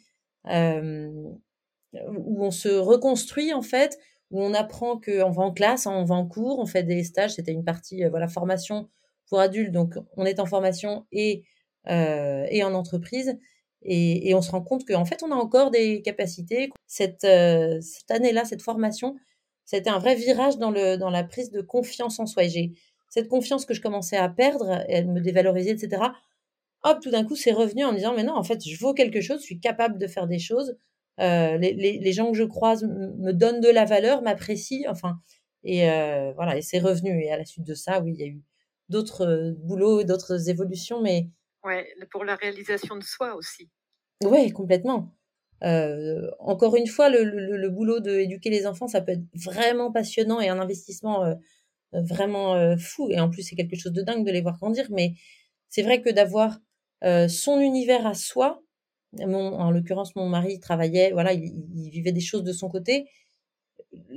euh, 0.47 1.09
où 1.93 2.45
on 2.45 2.51
se 2.51 2.69
reconstruit, 2.69 3.53
en 3.53 3.61
fait, 3.63 3.97
où 4.31 4.41
on 4.41 4.53
apprend 4.53 4.99
qu'on 4.99 5.31
va 5.31 5.43
en 5.43 5.51
classe, 5.51 5.85
on 5.87 6.03
va 6.03 6.15
en 6.15 6.27
cours, 6.27 6.59
on 6.59 6.65
fait 6.65 6.83
des 6.83 7.03
stages. 7.03 7.35
C'était 7.35 7.51
une 7.51 7.63
partie, 7.63 8.03
euh, 8.03 8.09
voilà, 8.09 8.27
formation 8.27 8.89
pour 9.27 9.39
adultes. 9.39 9.71
Donc, 9.71 9.95
on 10.17 10.25
est 10.25 10.39
en 10.39 10.45
formation 10.45 11.05
et, 11.11 11.43
euh, 11.89 12.45
et 12.49 12.63
en 12.63 12.73
entreprise. 12.73 13.37
Et, 13.81 14.29
et, 14.29 14.35
on 14.35 14.41
se 14.41 14.51
rend 14.51 14.61
compte 14.61 14.85
qu'en 14.85 15.05
fait, 15.05 15.23
on 15.23 15.31
a 15.31 15.35
encore 15.35 15.71
des 15.71 16.01
capacités. 16.01 16.69
Cette, 16.85 17.23
euh, 17.23 17.79
cette 17.81 18.11
année-là, 18.11 18.45
cette 18.45 18.61
formation, 18.61 19.15
c'était 19.65 19.89
un 19.89 19.99
vrai 19.99 20.15
virage 20.15 20.57
dans, 20.57 20.71
le, 20.71 20.97
dans 20.97 21.09
la 21.09 21.23
prise 21.23 21.49
de 21.51 21.61
confiance 21.61 22.19
en 22.19 22.25
soi. 22.25 22.43
J'ai 22.47 22.73
cette 23.09 23.29
confiance 23.29 23.65
que 23.65 23.73
je 23.73 23.81
commençais 23.81 24.17
à 24.17 24.29
perdre, 24.29 24.69
à 24.69 25.01
me 25.03 25.21
dévaloriser, 25.21 25.71
etc. 25.71 26.03
Hop, 26.83 26.99
tout 27.01 27.09
d'un 27.09 27.25
coup, 27.25 27.35
c'est 27.35 27.51
revenu 27.51 27.85
en 27.85 27.91
me 27.91 27.97
disant, 27.97 28.13
mais 28.15 28.23
non, 28.23 28.35
en 28.35 28.43
fait, 28.43 28.63
je 28.67 28.77
vaux 28.79 28.93
quelque 28.93 29.21
chose, 29.21 29.39
je 29.41 29.45
suis 29.45 29.59
capable 29.59 29.97
de 29.97 30.07
faire 30.07 30.27
des 30.27 30.39
choses. 30.39 30.77
Euh, 31.19 31.57
les, 31.57 31.73
les, 31.73 31.99
les, 31.99 32.13
gens 32.13 32.31
que 32.31 32.37
je 32.37 32.43
croise 32.43 32.83
me 32.83 33.33
donnent 33.33 33.59
de 33.59 33.69
la 33.69 33.85
valeur, 33.85 34.21
m'apprécient, 34.21 34.89
enfin, 34.89 35.19
et 35.63 35.89
euh, 35.89 36.31
voilà, 36.33 36.57
et 36.57 36.61
c'est 36.61 36.79
revenu. 36.79 37.21
Et 37.23 37.31
à 37.31 37.37
la 37.37 37.45
suite 37.45 37.65
de 37.65 37.73
ça, 37.73 38.01
oui, 38.01 38.13
il 38.15 38.19
y 38.19 38.23
a 38.23 38.27
eu 38.27 38.41
d'autres 38.87 39.25
euh, 39.25 39.53
boulots, 39.57 40.03
d'autres 40.03 40.49
évolutions, 40.49 41.01
mais 41.01 41.27
ouais, 41.63 41.87
pour 42.11 42.23
la 42.23 42.35
réalisation 42.35 42.95
de 42.95 43.03
soi 43.03 43.35
aussi. 43.35 43.69
Oui, 44.23 44.51
complètement. 44.51 45.13
Euh, 45.63 46.29
encore 46.39 46.75
une 46.75 46.87
fois, 46.87 47.09
le, 47.09 47.23
le, 47.23 47.57
le 47.57 47.69
boulot 47.69 47.99
d'éduquer 47.99 48.49
les 48.49 48.65
enfants, 48.65 48.87
ça 48.87 49.01
peut 49.01 49.11
être 49.11 49.25
vraiment 49.33 49.91
passionnant 49.91 50.39
et 50.39 50.47
un 50.47 50.59
investissement 50.59 51.25
euh, 51.25 52.01
vraiment 52.01 52.55
euh, 52.55 52.77
fou. 52.77 53.09
Et 53.09 53.19
en 53.19 53.29
plus, 53.29 53.43
c'est 53.43 53.55
quelque 53.55 53.75
chose 53.77 53.93
de 53.93 54.01
dingue 54.01 54.25
de 54.25 54.31
les 54.31 54.41
voir 54.41 54.57
grandir. 54.57 54.87
Mais 54.91 55.13
c'est 55.69 55.81
vrai 55.81 56.01
que 56.01 56.09
d'avoir 56.09 56.59
euh, 57.03 57.27
son 57.27 57.59
univers 57.59 58.05
à 58.05 58.13
soi, 58.13 58.61
mon, 59.13 59.53
en 59.53 59.71
l'occurrence, 59.71 60.15
mon 60.15 60.29
mari 60.29 60.59
travaillait, 60.59 61.11
voilà, 61.11 61.33
il, 61.33 61.43
il, 61.75 61.89
vivait 61.89 62.11
des 62.11 62.21
choses 62.21 62.43
de 62.43 62.53
son 62.53 62.69
côté. 62.69 63.07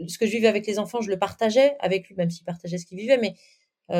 Ce 0.07 0.19
que 0.19 0.27
je 0.27 0.33
vivais 0.33 0.49
avec 0.49 0.67
les 0.67 0.79
enfants, 0.79 1.01
je 1.01 1.11
le 1.11 1.19
partageais 1.19 1.77
avec 1.81 2.09
lui, 2.09 2.15
même 2.17 2.31
s'il 2.31 2.45
partageait 2.45 2.79
ce 2.79 2.87
qu'il 2.87 2.99
vivait. 2.99 3.19
Mais 3.19 3.35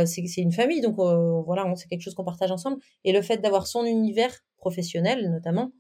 c'est 0.07 0.41
une 0.41 0.53
famille, 0.53 0.81
donc 0.81 0.97
voilà, 0.97 1.71
c'est 1.77 1.89
quelque 1.89 2.03
chose 2.03 2.15
qu'on 2.15 2.25
partage 2.25 2.51
ensemble. 2.51 2.79
Et 3.05 3.13
le 3.13 3.23
fait 3.23 3.39
d'avoir 3.39 3.67
son 3.67 3.85
univers 3.85 4.35
professionnel, 4.57 5.31
notamment, 5.31 5.73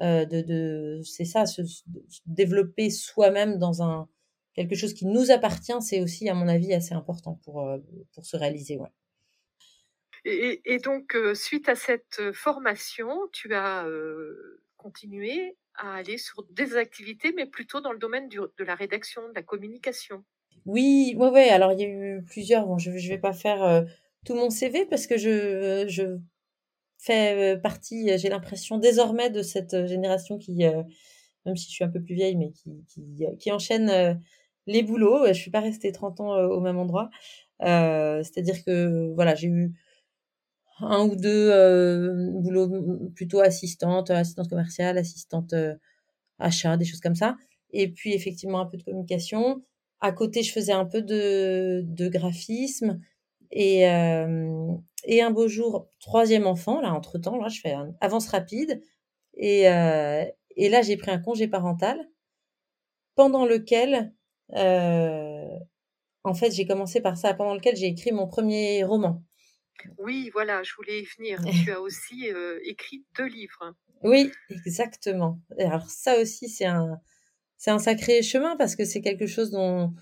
euh, 0.00 0.24
de, 0.24 0.40
de 0.40 1.00
c'est 1.04 1.24
ça, 1.24 1.46
se, 1.46 1.64
se, 1.64 1.82
développer 2.26 2.90
soi-même 2.90 3.58
dans 3.58 3.82
un 3.82 4.08
quelque 4.54 4.74
chose 4.74 4.94
qui 4.94 5.06
nous 5.06 5.30
appartient, 5.30 5.80
c'est 5.80 6.00
aussi, 6.00 6.28
à 6.28 6.34
mon 6.34 6.48
avis, 6.48 6.74
assez 6.74 6.94
important 6.94 7.38
pour, 7.44 7.62
euh, 7.62 7.78
pour 8.12 8.24
se 8.26 8.36
réaliser. 8.36 8.78
Ouais. 8.78 8.88
Et, 10.24 10.78
donc, 10.78 11.16
euh, 11.16 11.34
suite 11.34 11.68
à 11.68 11.74
cette 11.74 12.20
formation, 12.32 13.08
tu 13.32 13.54
as 13.54 13.86
euh, 13.86 14.62
continué 14.76 15.56
à 15.74 15.96
aller 15.96 16.16
sur 16.16 16.44
des 16.50 16.76
activités, 16.76 17.32
mais 17.34 17.46
plutôt 17.46 17.80
dans 17.80 17.92
le 17.92 17.98
domaine 17.98 18.28
de 18.28 18.64
la 18.64 18.74
rédaction, 18.74 19.28
de 19.28 19.34
la 19.34 19.42
communication. 19.42 20.22
Oui, 20.64 21.14
ouais, 21.18 21.28
ouais. 21.28 21.48
Alors, 21.48 21.72
il 21.72 21.80
y 21.80 21.84
a 21.84 21.88
eu 21.88 22.22
plusieurs. 22.24 22.66
Bon, 22.66 22.78
je 22.78 22.90
ne 22.90 23.08
vais 23.08 23.18
pas 23.18 23.32
faire 23.32 23.64
euh, 23.64 23.82
tout 24.24 24.34
mon 24.34 24.50
CV 24.50 24.86
parce 24.86 25.06
que 25.06 25.16
je, 25.16 26.18
fait 26.98 27.60
partie, 27.60 28.16
j'ai 28.16 28.28
l'impression 28.28 28.78
désormais 28.78 29.28
de 29.28 29.42
cette 29.42 29.86
génération 29.86 30.38
qui, 30.38 30.58
même 30.58 31.56
si 31.56 31.66
je 31.66 31.74
suis 31.74 31.84
un 31.84 31.88
peu 31.88 32.00
plus 32.00 32.14
vieille, 32.14 32.36
mais 32.36 32.52
qui, 33.38 33.50
enchaîne 33.50 34.22
les 34.68 34.82
boulots. 34.84 35.26
Je 35.26 35.32
suis 35.32 35.50
pas 35.50 35.60
restée 35.60 35.90
30 35.90 36.20
ans 36.20 36.36
au 36.36 36.60
même 36.60 36.78
endroit. 36.78 37.10
Euh, 37.62 38.22
C'est-à-dire 38.22 38.64
que 38.64 39.12
voilà, 39.14 39.34
j'ai 39.34 39.48
eu 39.48 39.72
un 40.82 41.04
ou 41.04 41.16
deux 41.16 41.50
euh, 41.50 42.30
boulots 42.32 43.10
plutôt 43.14 43.40
assistante, 43.40 44.10
assistante 44.10 44.48
commerciale, 44.48 44.98
assistante 44.98 45.52
euh, 45.52 45.74
achat, 46.38 46.76
des 46.76 46.84
choses 46.84 47.00
comme 47.00 47.14
ça. 47.14 47.36
Et 47.70 47.88
puis 47.88 48.12
effectivement 48.14 48.60
un 48.60 48.66
peu 48.66 48.76
de 48.76 48.82
communication. 48.82 49.62
À 50.00 50.12
côté, 50.12 50.42
je 50.42 50.52
faisais 50.52 50.72
un 50.72 50.84
peu 50.84 51.00
de, 51.02 51.82
de 51.84 52.08
graphisme. 52.08 53.00
Et, 53.52 53.88
euh, 53.88 54.72
et 55.04 55.22
un 55.22 55.30
beau 55.30 55.46
jour, 55.48 55.88
troisième 56.00 56.46
enfant, 56.46 56.80
là, 56.80 56.92
entre 56.92 57.18
temps, 57.18 57.36
là, 57.36 57.48
je 57.48 57.60
fais 57.60 57.74
avance 58.00 58.28
rapide. 58.28 58.80
Et, 59.34 59.68
euh, 59.68 60.24
et 60.56 60.68
là, 60.68 60.82
j'ai 60.82 60.96
pris 60.96 61.10
un 61.10 61.18
congé 61.18 61.48
parental 61.48 61.98
pendant 63.14 63.46
lequel, 63.46 64.12
euh, 64.54 65.58
en 66.24 66.34
fait, 66.34 66.50
j'ai 66.50 66.66
commencé 66.66 67.00
par 67.00 67.16
ça, 67.16 67.34
pendant 67.34 67.54
lequel 67.54 67.76
j'ai 67.76 67.86
écrit 67.86 68.12
mon 68.12 68.26
premier 68.26 68.84
roman. 68.84 69.22
Oui, 69.98 70.30
voilà, 70.32 70.62
je 70.62 70.74
voulais 70.76 71.00
y 71.00 71.04
venir. 71.04 71.40
tu 71.64 71.72
as 71.72 71.80
aussi 71.80 72.30
euh, 72.30 72.58
écrit 72.64 73.04
deux 73.16 73.26
livres. 73.26 73.74
Oui, 74.02 74.30
exactement. 74.66 75.40
Alors 75.58 75.88
ça 75.88 76.18
aussi, 76.20 76.48
c'est 76.48 76.66
un, 76.66 77.00
c'est 77.56 77.70
un 77.70 77.78
sacré 77.78 78.22
chemin 78.22 78.56
parce 78.56 78.76
que 78.76 78.84
c'est 78.84 79.00
quelque 79.00 79.26
chose 79.26 79.50
dont, 79.50 79.94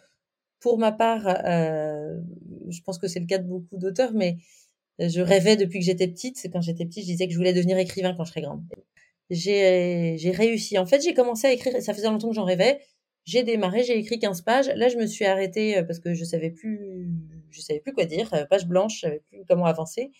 pour 0.61 0.79
ma 0.79 0.93
part, 0.93 1.27
euh, 1.27 2.17
je 2.69 2.81
pense 2.83 2.99
que 2.99 3.09
c'est 3.09 3.21
le 3.21 3.27
cas 3.27 3.39
de 3.39 3.47
beaucoup 3.47 3.77
d'auteurs, 3.77 4.13
mais 4.13 4.37
je 4.99 5.21
rêvais 5.21 5.57
depuis 5.57 5.81
que 5.81 5.85
j'étais 5.85 6.09
petite. 6.09 6.39
C'est 6.39 6.51
quand 6.51 6.61
j'étais 6.61 6.85
petite, 6.85 7.05
je 7.05 7.11
disais 7.13 7.27
que 7.27 7.33
je 7.33 7.39
voulais 7.39 7.53
devenir 7.53 7.79
écrivain 7.79 8.15
quand 8.17 8.25
je 8.25 8.31
serais 8.31 8.43
grande. 8.43 8.63
J'ai, 9.31 10.17
j'ai 10.19 10.31
réussi. 10.31 10.79
En 10.79 10.87
fait, 10.87 11.03
j'ai 11.03 11.15
commencé 11.15 11.47
à 11.47 11.53
écrire. 11.53 11.81
Ça 11.83 11.95
faisait 11.95 12.09
longtemps 12.09 12.29
que 12.29 12.35
j'en 12.35 12.45
rêvais. 12.45 12.81
J'ai 13.25 13.43
démarré, 13.43 13.85
j'ai 13.85 13.99
écrit 13.99 14.19
15 14.19 14.43
pages. 14.43 14.69
Là, 14.75 14.89
je 14.89 14.97
me 14.97 15.07
suis 15.07 15.25
arrêtée 15.25 15.79
euh, 15.79 15.85
parce 15.85 16.01
que 16.01 16.15
je 16.15 16.25
savais 16.25 16.51
plus, 16.51 17.09
je 17.51 17.61
savais 17.61 17.81
plus 17.81 17.93
quoi 17.93 18.05
dire. 18.05 18.33
Euh, 18.35 18.45
page 18.47 18.67
blanche, 18.67 18.97
je 18.97 19.01
savais 19.01 19.23
plus 19.29 19.45
comment 19.49 19.67
avancer. 19.67 20.11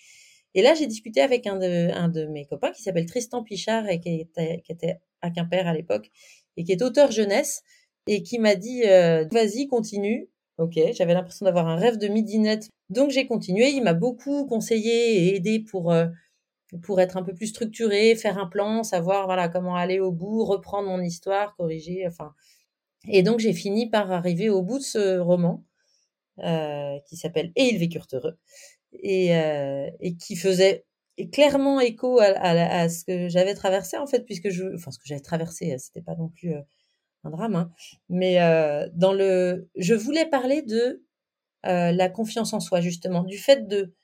Et 0.55 0.63
là, 0.63 0.75
j'ai 0.75 0.87
discuté 0.87 1.21
avec 1.21 1.47
un 1.47 1.57
de, 1.57 2.27
mes 2.27 2.45
copains 2.45 2.73
qui 2.73 2.83
s'appelle 2.83 3.07
Tristan 3.07 3.43
Pichard 3.43 3.89
et 3.89 4.01
qui 4.01 4.21
était, 4.69 5.01
à 5.23 5.31
Quimper 5.31 5.67
à 5.67 5.75
l'époque 5.75 6.11
et 6.57 6.65
qui 6.65 6.73
est 6.73 6.83
auteur 6.83 7.11
jeunesse 7.11 7.63
et 8.07 8.23
qui 8.23 8.39
m'a 8.39 8.55
dit 8.55 8.83
euh, 8.87 9.27
vas-y 9.31 9.67
continue 9.69 10.29
ok 10.59 10.79
j'avais 10.93 11.15
l'impression 11.15 11.45
d'avoir 11.45 11.69
un 11.69 11.77
rêve 11.77 11.99
de 11.99 12.09
midinette 12.09 12.69
donc 12.89 13.11
j'ai 13.11 13.27
continué 13.27 13.69
il 13.69 13.83
m'a 13.83 13.93
beaucoup 13.93 14.47
conseillé 14.47 15.27
et 15.27 15.37
aidé 15.37 15.61
pour 15.61 15.93
euh, 15.93 16.07
pour 16.83 17.01
être 17.01 17.17
un 17.17 17.23
peu 17.23 17.35
plus 17.35 17.49
structuré 17.49 18.15
faire 18.17 18.39
un 18.39 18.47
plan 18.47 18.83
savoir 18.83 19.27
voilà 19.27 19.49
comment 19.49 19.77
aller 19.77 20.01
au 20.01 20.11
bout 20.11 20.45
reprendre 20.45 20.89
mon 20.89 21.03
histoire 21.03 21.55
corriger 21.57 22.07
enfin 22.07 22.33
et 23.09 23.23
donc 23.23 23.39
j'ai 23.41 23.53
fini 23.53 23.89
par 23.89 24.11
arriver 24.11 24.49
au 24.49 24.63
bout 24.63 24.79
de 24.79 24.85
ce 24.85 25.19
roman 25.19 25.65
qui 26.39 27.17
s'appelle 27.17 27.53
Et 27.57 27.65
ils 27.65 27.79
vécurent 27.79 28.07
heureux, 28.13 28.39
et, 28.93 29.31
et 30.01 30.17
qui 30.17 30.37
faisait 30.37 30.85
clairement 31.33 31.81
écho 31.81 32.19
à, 32.21 32.27
à, 32.27 32.89
ce 32.89 33.05
que 33.05 33.29
j'avais 33.29 33.55
traversé 33.55 33.97
en 33.97 34.07
fait, 34.07 34.25
puisque 34.25 34.51
je, 34.51 34.75
enfin 34.75 34.91
ce 34.91 34.99
que 34.99 35.05
j'avais 35.07 35.21
traversé, 35.21 35.77
c'était 35.79 36.03
pas 36.03 36.15
non 36.17 36.29
plus 36.29 36.55
un 37.25 37.31
drame, 37.31 37.57
hein, 37.57 37.71
mais 38.09 38.37
dans 38.95 39.13
le, 39.13 39.69
je 39.77 39.95
voulais 39.95 40.27
parler 40.27 40.63
de 40.63 41.03
la 41.65 42.09
confiance 42.09 42.53
en 42.53 42.61
soi 42.61 42.81
justement, 42.81 43.23
du 43.23 43.39
fait 43.39 43.69
de 43.69 43.95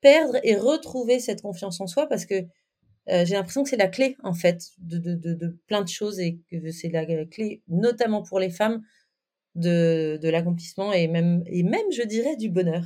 perdre 0.00 0.38
et 0.42 0.56
retrouver 0.56 1.20
cette 1.20 1.42
confiance 1.42 1.80
en 1.80 1.86
soi, 1.86 2.08
parce 2.08 2.26
que 2.26 2.46
j'ai 3.08 3.34
l'impression 3.34 3.62
que 3.62 3.70
c'est 3.70 3.76
la 3.76 3.88
clé 3.88 4.16
en 4.24 4.34
fait 4.34 4.70
de, 4.78 4.98
de, 4.98 5.14
de, 5.14 5.34
de, 5.34 5.56
plein 5.68 5.82
de 5.82 5.88
choses 5.88 6.18
et 6.18 6.40
que 6.50 6.70
c'est 6.72 6.88
la 6.88 7.06
clé 7.26 7.62
notamment 7.68 8.22
pour 8.22 8.40
les 8.40 8.50
femmes 8.50 8.82
de, 9.56 10.18
de 10.22 10.28
l'accomplissement 10.28 10.92
et 10.92 11.08
même 11.08 11.42
et 11.46 11.62
même 11.64 11.90
je 11.92 12.02
dirais 12.02 12.36
du 12.36 12.48
bonheur. 12.50 12.84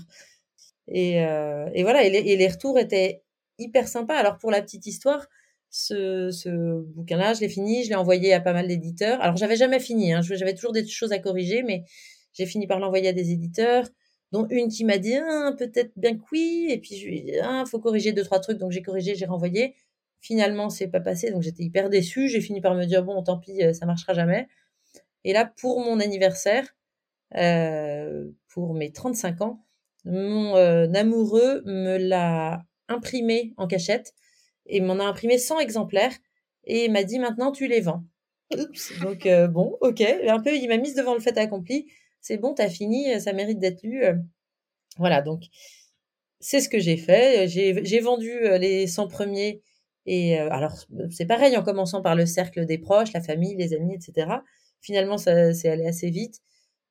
Et, 0.89 1.17
et 1.19 1.83
voilà 1.83 2.05
et 2.05 2.11
les, 2.11 2.19
et 2.19 2.37
les 2.37 2.49
retours 2.49 2.79
étaient 2.79 3.23
hyper 3.59 3.87
sympa. 3.89 4.15
Alors 4.15 4.39
pour 4.39 4.51
la 4.51 4.63
petite 4.63 4.87
histoire, 4.87 5.27
ce, 5.71 6.31
ce 6.31 6.81
bouquin-là, 6.83 7.35
je 7.35 7.41
l'ai 7.41 7.49
fini, 7.49 7.85
je 7.85 7.91
l'ai 7.91 7.95
envoyé 7.95 8.33
à 8.33 8.41
pas 8.41 8.53
mal 8.53 8.67
d'éditeurs. 8.67 9.21
Alors 9.23 9.37
j'avais 9.37 9.57
jamais 9.57 9.79
fini, 9.81 10.13
hein, 10.13 10.21
j'avais 10.23 10.55
toujours 10.55 10.73
des 10.73 10.87
choses 10.87 11.13
à 11.13 11.19
corriger, 11.19 11.63
mais 11.63 11.85
j'ai 12.33 12.47
fini 12.47 12.67
par 12.67 12.81
l'envoyer 12.81 13.09
à 13.09 13.13
des 13.13 13.31
éditeurs, 13.31 13.87
dont 14.33 14.47
une 14.51 14.69
qui 14.69 14.85
m'a 14.85 14.99
dit 14.99 15.17
ah, 15.17 15.53
peut-être 15.59 15.93
bien 15.97 16.17
que 16.17 16.23
oui, 16.33 16.69
et 16.71 16.79
puis 16.79 16.97
je 16.97 17.07
lui 17.07 17.19
ai 17.19 17.23
dit 17.23 17.33
ah, 17.43 17.65
faut 17.71 17.79
corriger 17.81 18.13
deux 18.13 18.25
trois 18.25 18.41
trucs, 18.41 18.59
donc 18.59 18.73
j'ai 18.73 18.83
corrigé, 18.83 19.15
j'ai 19.15 19.27
renvoyé. 19.27 19.75
Finalement, 20.23 20.69
c'est 20.71 20.89
pas 20.89 21.01
passé, 21.01 21.31
donc 21.31 21.43
j'étais 21.43 21.63
hyper 21.63 21.89
déçue. 21.89 22.29
J'ai 22.29 22.41
fini 22.41 22.61
par 22.61 22.75
me 22.75 22.85
dire 22.85 23.03
bon, 23.05 23.23
tant 23.23 23.39
pis, 23.39 23.63
euh, 23.63 23.73
ça 23.73 23.87
marchera 23.87 24.13
jamais. 24.13 24.49
Et 25.25 25.33
là, 25.33 25.45
pour 25.45 25.81
mon 25.81 26.01
anniversaire, 26.01 26.67
euh, 27.37 28.29
pour 28.49 28.75
mes 28.75 28.93
35 28.93 29.41
ans, 29.43 29.65
mon 30.05 30.57
euh, 30.57 30.91
amoureux 30.95 31.63
me 31.67 31.99
l'a 31.99 32.65
imprimé 32.89 33.53
en 33.57 33.67
cachette 33.67 34.15
et 34.67 34.81
m'en 34.81 34.99
a 34.99 35.05
imprimé 35.05 35.39
100 35.39 35.61
exemplaires 35.61 36.15
et 36.65 36.89
m'a 36.89 37.05
dit 37.05 37.19
maintenant 37.19 37.53
tu 37.53 37.69
les 37.69 37.81
vends. 37.81 38.05
Donc 39.03 39.27
euh, 39.27 39.47
bon, 39.47 39.77
ok, 39.81 40.01
un 40.01 40.41
peu 40.41 40.57
il 40.57 40.69
m'a 40.69 40.79
mise 40.79 40.95
devant 40.95 41.15
le 41.15 41.21
fait 41.21 41.37
accompli. 41.39 41.87
C'est 42.21 42.37
bon, 42.37 42.55
t'as 42.55 42.69
fini, 42.69 43.19
ça 43.21 43.33
mérite 43.33 43.59
d'être 43.59 43.83
lu. 43.83 44.03
Voilà, 44.99 45.23
donc 45.23 45.45
c'est 46.41 46.61
ce 46.61 46.69
que 46.69 46.79
j'ai 46.79 46.97
fait. 46.97 47.49
J'ai 47.49 48.01
vendu 48.01 48.31
les 48.59 48.87
100 48.87 49.09
premiers 49.09 49.63
et 50.07 50.37
alors 50.39 50.75
c'est 51.11 51.27
pareil 51.27 51.57
en 51.57 51.63
commençant 51.63 52.03
par 52.03 52.15
le 52.15 52.27
cercle 52.27 52.67
des 52.67 52.79
proches, 52.79 53.13
la 53.13 53.23
famille, 53.23 53.55
les 53.57 53.73
amis, 53.73 53.95
etc. 53.95 54.41
Finalement, 54.81 55.19
ça 55.19 55.53
c'est 55.55 55.69
allé 55.69 55.87
assez 55.87 56.11
vite. 56.11 56.41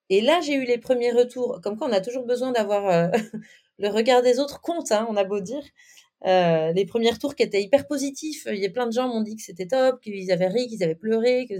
Et 0.09 0.21
là, 0.21 0.39
j'ai 0.41 0.55
eu 0.55 0.65
les 0.65 0.77
premiers 0.77 1.11
retours. 1.11 1.59
Comme 1.61 1.77
quoi, 1.77 1.87
on 1.87 1.91
a 1.93 2.01
toujours 2.01 2.25
besoin 2.25 2.51
d'avoir 2.51 3.11
le 3.79 3.87
regard 3.89 4.21
des 4.21 4.39
autres 4.39 4.61
compte, 4.61 4.91
hein, 4.91 5.07
on 5.09 5.15
a 5.15 5.23
beau 5.23 5.39
dire. 5.39 5.63
Euh, 6.25 6.73
les 6.73 6.85
premiers 6.85 7.17
tours 7.17 7.35
qui 7.35 7.43
étaient 7.43 7.61
hyper 7.61 7.87
positifs, 7.87 8.45
il 8.47 8.57
y 8.57 8.65
a 8.65 8.69
plein 8.69 8.87
de 8.87 8.91
gens 8.91 9.07
m'ont 9.07 9.21
dit 9.21 9.37
que 9.37 9.41
c'était 9.41 9.67
top, 9.67 10.01
qu'ils 10.01 10.31
avaient 10.31 10.49
ri, 10.49 10.67
qu'ils 10.67 10.83
avaient 10.83 10.95
pleuré. 10.95 11.45
Que... 11.47 11.55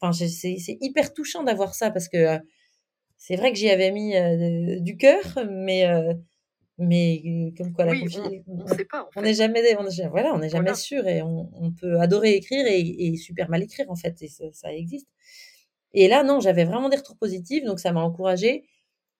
Enfin, 0.00 0.12
c'est 0.12 0.78
hyper 0.80 1.14
touchant 1.14 1.42
d'avoir 1.42 1.74
ça 1.74 1.90
parce 1.90 2.08
que 2.08 2.16
euh, 2.16 2.38
c'est 3.16 3.36
vrai 3.36 3.52
que 3.52 3.58
j'y 3.58 3.70
avais 3.70 3.90
mis 3.90 4.16
euh, 4.16 4.80
du 4.80 4.96
cœur, 4.96 5.22
mais 5.50 5.86
mais 6.78 7.52
comme 7.56 7.72
quoi 7.72 7.84
la 7.84 7.98
confiance, 7.98 8.26
on 8.26 8.30
n'est. 8.30 8.86
On 9.14 9.32
jamais, 9.32 9.76
on 9.76 10.08
voilà, 10.10 10.34
on 10.34 10.38
n'est 10.38 10.48
jamais 10.48 10.74
sûr 10.74 11.06
et 11.06 11.22
on, 11.22 11.72
peut 11.80 12.00
adorer 12.00 12.32
écrire 12.32 12.66
et, 12.66 13.16
super 13.16 13.48
mal 13.48 13.62
écrire 13.62 13.90
en 13.90 13.94
fait, 13.94 14.20
et 14.22 14.28
ça, 14.28 14.44
ça 14.52 14.72
existe. 14.72 15.08
Et 15.94 16.08
là, 16.08 16.24
non, 16.24 16.40
j'avais 16.40 16.64
vraiment 16.64 16.88
des 16.88 16.96
retours 16.96 17.16
positifs, 17.16 17.64
donc 17.64 17.80
ça 17.80 17.92
m'a 17.92 18.00
encouragée. 18.00 18.64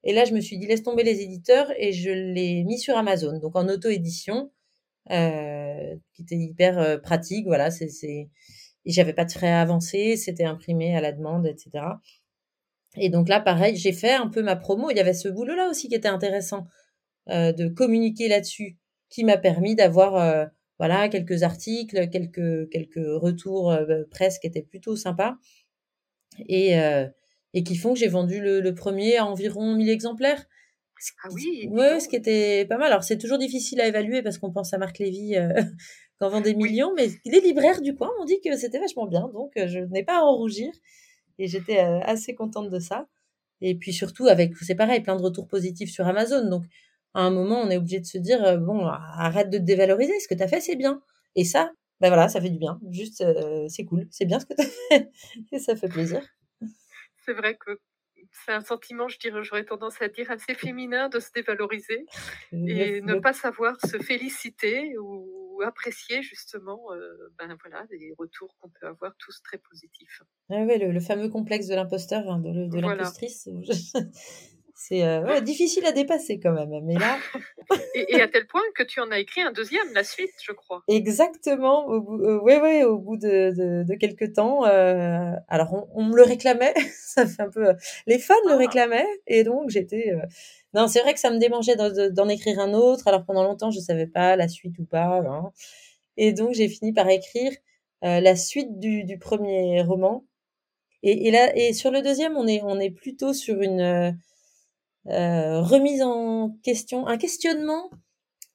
Et 0.04 0.12
là, 0.12 0.24
je 0.24 0.34
me 0.34 0.40
suis 0.40 0.58
dit, 0.58 0.66
laisse 0.66 0.82
tomber 0.82 1.04
les 1.04 1.20
éditeurs 1.20 1.70
et 1.76 1.92
je 1.92 2.10
l'ai 2.10 2.64
mis 2.64 2.78
sur 2.78 2.96
Amazon, 2.96 3.38
donc 3.38 3.54
en 3.56 3.68
auto-édition, 3.68 4.50
euh, 5.10 5.96
qui 6.14 6.22
était 6.22 6.36
hyper 6.36 6.78
euh, 6.78 6.98
pratique. 6.98 7.46
Voilà, 7.46 7.70
c'est, 7.70 8.28
j'avais 8.84 9.12
pas 9.12 9.24
de 9.24 9.32
frais 9.32 9.50
à 9.50 9.60
avancer, 9.60 10.16
c'était 10.16 10.44
imprimé 10.44 10.96
à 10.96 11.00
la 11.00 11.12
demande, 11.12 11.46
etc. 11.46 11.84
Et 12.96 13.08
donc 13.10 13.28
là, 13.28 13.40
pareil, 13.40 13.76
j'ai 13.76 13.92
fait 13.92 14.12
un 14.12 14.28
peu 14.28 14.42
ma 14.42 14.56
promo. 14.56 14.90
Il 14.90 14.96
y 14.96 15.00
avait 15.00 15.14
ce 15.14 15.28
boulot-là 15.28 15.68
aussi 15.68 15.88
qui 15.88 15.94
était 15.94 16.08
intéressant 16.08 16.66
euh, 17.30 17.52
de 17.52 17.68
communiquer 17.68 18.28
là-dessus, 18.28 18.78
qui 19.08 19.24
m'a 19.24 19.38
permis 19.38 19.74
d'avoir 19.76 20.16
euh, 20.16 20.46
voilà 20.78 21.08
quelques 21.08 21.42
articles, 21.42 22.10
quelques 22.10 22.68
quelques 22.70 22.96
retours 22.96 23.76
presse 24.10 24.38
qui 24.38 24.46
étaient 24.48 24.62
plutôt 24.62 24.96
sympas. 24.96 25.36
Et 26.48 26.76
et 27.54 27.64
qui 27.64 27.76
font 27.76 27.92
que 27.92 27.98
j'ai 27.98 28.08
vendu 28.08 28.40
le, 28.40 28.74
premier 28.74 29.18
à 29.18 29.26
environ 29.26 29.74
1000 29.74 29.90
exemplaires. 29.90 30.44
Ah 31.24 31.28
oui 31.32 31.68
Ouais, 31.70 31.98
ce 32.00 32.08
qui 32.08 32.16
était 32.16 32.64
pas 32.64 32.78
mal. 32.78 32.92
Alors, 32.92 33.02
c'est 33.02 33.18
toujours 33.18 33.38
difficile 33.38 33.80
à 33.80 33.88
évaluer 33.88 34.22
parce 34.22 34.38
qu'on 34.38 34.52
pense 34.52 34.72
à 34.72 34.78
Marc 34.78 34.98
Lévy 34.98 35.36
euh, 35.36 35.52
quand 36.20 36.28
vend 36.28 36.40
des 36.40 36.54
millions, 36.54 36.92
mais 36.94 37.08
les 37.24 37.40
libraires 37.40 37.80
du 37.80 37.94
coin 37.94 38.10
m'ont 38.18 38.24
dit 38.24 38.40
que 38.40 38.56
c'était 38.56 38.78
vachement 38.78 39.06
bien, 39.06 39.28
donc 39.34 39.56
euh, 39.56 39.66
je 39.66 39.80
n'ai 39.80 40.04
pas 40.04 40.20
à 40.20 40.22
en 40.22 40.36
rougir. 40.36 40.72
Et 41.38 41.48
j'étais 41.48 41.80
euh, 41.80 41.98
assez 42.02 42.34
contente 42.34 42.70
de 42.70 42.78
ça. 42.78 43.08
Et 43.60 43.74
puis 43.74 43.92
surtout, 43.92 44.28
avec, 44.28 44.56
c'est 44.58 44.74
pareil, 44.74 45.00
plein 45.00 45.16
de 45.16 45.22
retours 45.22 45.48
positifs 45.48 45.90
sur 45.90 46.06
Amazon. 46.06 46.48
Donc, 46.48 46.64
à 47.14 47.22
un 47.22 47.30
moment, 47.30 47.60
on 47.60 47.70
est 47.70 47.76
obligé 47.76 48.00
de 48.00 48.06
se 48.06 48.18
dire, 48.18 48.58
bon, 48.58 48.86
arrête 48.86 49.50
de 49.50 49.58
te 49.58 49.62
dévaloriser, 49.62 50.18
ce 50.20 50.28
que 50.28 50.34
tu 50.34 50.42
as 50.42 50.48
fait, 50.48 50.60
c'est 50.60 50.76
bien. 50.76 51.02
Et 51.36 51.44
ça, 51.44 51.72
ben 52.02 52.08
voilà, 52.08 52.28
ça 52.28 52.40
fait 52.40 52.50
du 52.50 52.58
bien. 52.58 52.78
Juste, 52.90 53.24
c'est 53.68 53.84
cool, 53.86 54.06
c'est 54.10 54.26
bien 54.26 54.38
ce 54.38 54.46
que 54.46 54.54
tu 54.54 54.60
as 54.60 54.66
fait. 54.66 55.10
Et 55.52 55.58
ça 55.58 55.74
fait 55.76 55.88
plaisir 55.88 56.22
c'est 57.24 57.32
vrai 57.32 57.56
que 57.56 57.78
c'est 58.30 58.52
un 58.52 58.60
sentiment, 58.60 59.08
je 59.08 59.18
dirais, 59.18 59.42
j'aurais 59.42 59.64
tendance 59.64 60.00
à 60.00 60.08
dire 60.08 60.30
assez 60.30 60.54
féminin 60.54 61.08
de 61.08 61.18
se 61.18 61.30
dévaloriser 61.34 62.06
et 62.52 63.00
ne 63.02 63.14
pas 63.16 63.32
savoir 63.32 63.76
se 63.80 63.98
féliciter 63.98 64.96
ou 64.98 65.60
apprécier 65.64 66.22
justement 66.22 66.92
euh, 66.92 67.28
ben 67.38 67.56
voilà, 67.60 67.84
les 67.90 68.14
retours 68.18 68.56
qu'on 68.58 68.70
peut 68.70 68.86
avoir 68.86 69.14
tous 69.18 69.42
très 69.42 69.58
positifs. 69.58 70.22
Ah 70.50 70.64
oui, 70.66 70.78
le, 70.78 71.00
fameux 71.00 71.28
complexe 71.28 71.66
de 71.66 71.74
l'imposteur, 71.74 72.28
hein, 72.28 72.38
de, 72.40 72.68
de 72.68 72.80
l'impostrice. 72.80 73.48
C'est 74.88 75.04
euh, 75.04 75.40
difficile 75.40 75.86
à 75.86 75.92
dépasser 75.92 76.40
quand 76.40 76.50
même. 76.50 76.72
Mais 76.82 76.94
là. 76.94 77.16
et, 77.94 78.20
à 78.20 78.26
tel 78.26 78.48
point 78.48 78.62
que 78.74 78.82
tu 78.82 78.98
en 78.98 79.12
as 79.12 79.20
écrit 79.20 79.40
un 79.40 79.52
deuxième, 79.52 79.86
la 79.94 80.02
suite, 80.02 80.32
je 80.44 80.50
crois. 80.50 80.82
Exactement. 80.88 81.86
Au 81.86 82.00
bout, 82.00 82.18
euh, 82.18 82.40
ouais, 82.40 82.60
ouais, 82.60 82.82
au 82.82 82.98
bout 82.98 83.16
de, 83.16 83.54
de, 83.56 83.84
de 83.84 83.94
quelques 83.94 84.32
temps. 84.32 84.66
Euh, 84.66 85.30
alors, 85.46 85.72
on, 85.72 85.88
on, 85.94 86.02
me 86.02 86.16
le 86.16 86.24
réclamait. 86.24 86.74
ça 86.96 87.26
fait 87.26 87.42
un 87.42 87.48
peu. 87.48 87.74
Les 88.08 88.18
fans 88.18 88.34
le 88.46 88.54
ah. 88.54 88.56
réclamaient. 88.56 89.06
Et 89.28 89.44
donc, 89.44 89.70
j'étais. 89.70 90.14
Non, 90.74 90.88
c'est 90.88 91.00
vrai 91.00 91.14
que 91.14 91.20
ça 91.20 91.30
me 91.30 91.38
démangeait 91.38 91.76
d'en 92.10 92.28
écrire 92.28 92.58
un 92.58 92.74
autre. 92.74 93.06
Alors, 93.06 93.24
pendant 93.24 93.44
longtemps, 93.44 93.70
je 93.70 93.78
savais 93.78 94.08
pas 94.08 94.34
la 94.34 94.48
suite 94.48 94.76
ou 94.80 94.84
pas. 94.84 95.22
Hein. 95.24 95.52
Et 96.16 96.32
donc, 96.32 96.54
j'ai 96.54 96.68
fini 96.68 96.92
par 96.92 97.08
écrire 97.08 97.52
la 98.02 98.34
suite 98.34 98.80
du, 98.80 99.04
du 99.04 99.16
premier 99.16 99.80
roman. 99.82 100.24
Et, 101.04 101.28
et, 101.28 101.30
là, 101.30 101.56
et 101.56 101.72
sur 101.72 101.92
le 101.92 102.02
deuxième, 102.02 102.36
on 102.36 102.48
est, 102.48 102.62
on 102.64 102.80
est 102.80 102.90
plutôt 102.90 103.32
sur 103.32 103.62
une 103.62 104.18
remise 105.06 106.02
en 106.02 106.50
question, 106.62 107.06
un 107.06 107.18
questionnement 107.18 107.90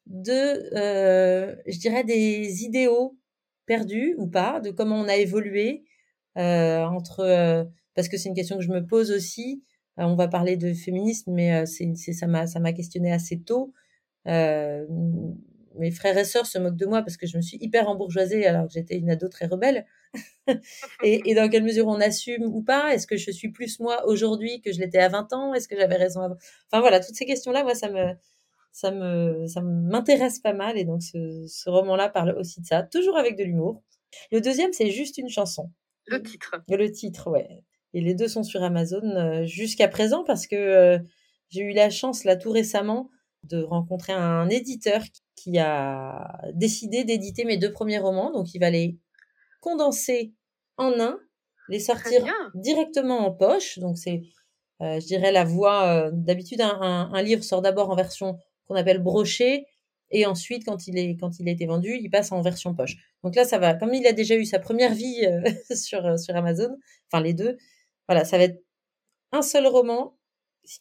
de, 0.06 0.76
euh, 0.78 1.56
je 1.68 1.78
dirais, 1.80 2.04
des 2.04 2.64
idéaux 2.64 3.18
perdus 3.66 4.16
ou 4.18 4.28
pas, 4.28 4.60
de 4.62 4.72
comment 4.72 4.96
on 4.96 5.08
a 5.08 5.16
évolué 5.16 5.84
euh, 6.38 6.84
entre, 6.86 7.68
parce 7.96 8.08
que 8.08 8.18
c'est 8.18 8.30
une 8.30 8.36
question 8.36 8.58
que 8.58 8.64
je 8.64 8.72
me 8.72 8.86
pose 8.86 9.12
aussi. 9.12 9.64
on 9.98 10.16
va 10.16 10.28
parler 10.28 10.56
de 10.56 10.74
féminisme, 10.74 11.34
mais 11.34 11.66
c'est, 11.66 11.94
ça 11.96 12.28
m'a, 12.28 12.48
ça 12.48 12.60
m'a 12.60 12.72
questionné 12.74 13.12
assez 13.12 13.42
tôt 13.42 13.74
mes 15.78 15.92
frères 15.92 16.18
et 16.18 16.26
sœurs 16.26 16.46
se 16.46 16.58
moquent 16.58 16.78
de 16.78 16.86
moi 16.86 17.02
parce 17.02 17.18
que 17.18 17.28
je 17.28 17.38
me 17.38 17.42
suis 17.42 17.58
hyper 17.62 17.88
embourgeoisée 17.88 18.46
alors 18.46 18.68
que 18.68 18.74
j'étais 18.74 18.98
une 18.98 19.10
ado 19.10 19.28
très 19.28 19.46
rebelle. 19.46 19.86
et, 21.04 21.36
dans 21.36 21.50
quelle 21.50 21.64
mesure 21.64 21.88
on 21.88 22.00
assume 22.00 22.44
ou 22.44 22.62
pas? 22.62 22.94
Est-ce 22.94 23.08
que 23.08 23.18
je 23.18 23.32
suis 23.32 23.50
plus 23.50 23.80
moi 23.80 24.06
aujourd'hui 24.08 24.62
que 24.62 24.72
je 24.72 24.80
l'étais 24.80 25.00
à 25.00 25.10
20 25.10 25.34
ans? 25.34 25.54
Est-ce 25.54 25.68
que 25.68 25.78
j'avais 25.78 25.96
raison 25.96 26.22
avant? 26.22 26.38
Enfin 26.72 26.82
voilà, 26.82 27.00
toutes 27.00 27.16
ces 27.16 27.26
questions-là, 27.26 27.64
moi, 27.64 27.76
ça 27.76 27.90
me, 27.90 28.14
ça 28.72 28.92
me, 28.92 29.46
ça 29.48 29.62
m'intéresse 29.62 30.40
pas 30.40 30.54
mal. 30.54 30.78
Et 30.78 30.86
donc 30.86 31.04
ce, 31.04 31.46
ce 31.48 31.70
roman-là 31.70 32.10
parle 32.10 32.36
aussi 32.38 32.62
de 32.62 32.66
ça, 32.66 32.84
toujours 32.84 33.18
avec 33.18 33.38
de 33.38 33.44
l'humour. 33.44 33.84
Le 34.32 34.42
deuxième, 34.42 34.74
c'est 34.74 34.92
juste 34.92 35.18
une 35.18 35.30
chanson. 35.30 35.72
Le 36.06 36.22
titre. 36.24 36.56
Le 36.70 36.92
titre, 36.92 37.30
ouais. 37.30 37.64
Et 37.94 38.02
les 38.02 38.14
deux 38.14 38.28
sont 38.28 38.44
sur 38.44 38.64
Amazon 38.64 39.04
euh, 39.04 39.46
jusqu'à 39.46 39.88
présent 39.88 40.24
parce 40.24 40.48
que 40.48 40.56
euh, 40.56 41.00
j'ai 41.50 41.62
eu 41.62 41.74
la 41.74 41.90
chance 41.90 42.24
là 42.24 42.36
tout 42.36 42.52
récemment 42.52 43.10
de 43.44 43.62
rencontrer 43.64 44.14
un 44.14 44.50
éditeur 44.50 45.02
qui 45.36 45.58
a 45.60 46.40
décidé 46.54 47.04
d'éditer 47.04 47.46
mes 47.46 47.58
deux 47.58 47.72
premiers 47.72 48.00
romans. 48.00 48.32
Donc, 48.32 48.54
il 48.54 48.60
va 48.60 48.70
les 48.70 48.98
condenser 49.68 50.34
en 50.78 50.98
un, 51.00 51.20
les 51.68 51.80
sortir 51.80 52.24
directement 52.56 53.28
en 53.28 53.32
poche. 53.32 53.80
Donc, 53.80 53.98
c'est, 53.98 54.22
euh, 54.82 55.00
je 55.00 55.06
dirais, 55.06 55.34
la 55.34 55.44
voie. 55.44 56.08
Euh, 56.08 56.12
d'habitude, 56.14 56.62
un, 56.62 57.10
un, 57.14 57.22
livre 57.22 57.44
sort 57.44 57.62
d'abord 57.62 57.90
en 57.90 57.96
version 57.96 58.38
qu'on 58.66 58.76
appelle 58.76 59.00
brochée. 59.00 59.66
Et 60.10 60.26
ensuite, 60.26 60.64
quand 60.64 60.88
il, 60.88 60.98
est, 60.98 61.18
quand 61.18 61.38
il 61.40 61.50
a 61.50 61.52
été 61.52 61.66
vendu, 61.66 61.98
il 62.02 62.10
passe 62.10 62.32
en 62.32 62.42
version 62.42 62.74
poche. 62.74 62.96
Donc 63.24 63.36
là, 63.36 63.44
ça 63.44 63.58
va. 63.58 63.74
Comme 63.74 63.94
il 63.94 64.08
a 64.08 64.14
déjà 64.14 64.36
eu 64.36 64.46
sa 64.46 64.60
première 64.60 64.94
vie 64.94 65.26
euh, 65.26 65.76
sur, 65.76 66.18
sur 66.18 66.34
Amazon, 66.34 66.70
enfin 67.12 67.22
les 67.22 67.34
deux, 67.34 67.58
voilà, 68.08 68.24
ça 68.24 68.38
va 68.38 68.46
être 68.46 68.64
un 69.34 69.42
seul 69.42 69.68
roman 69.68 70.18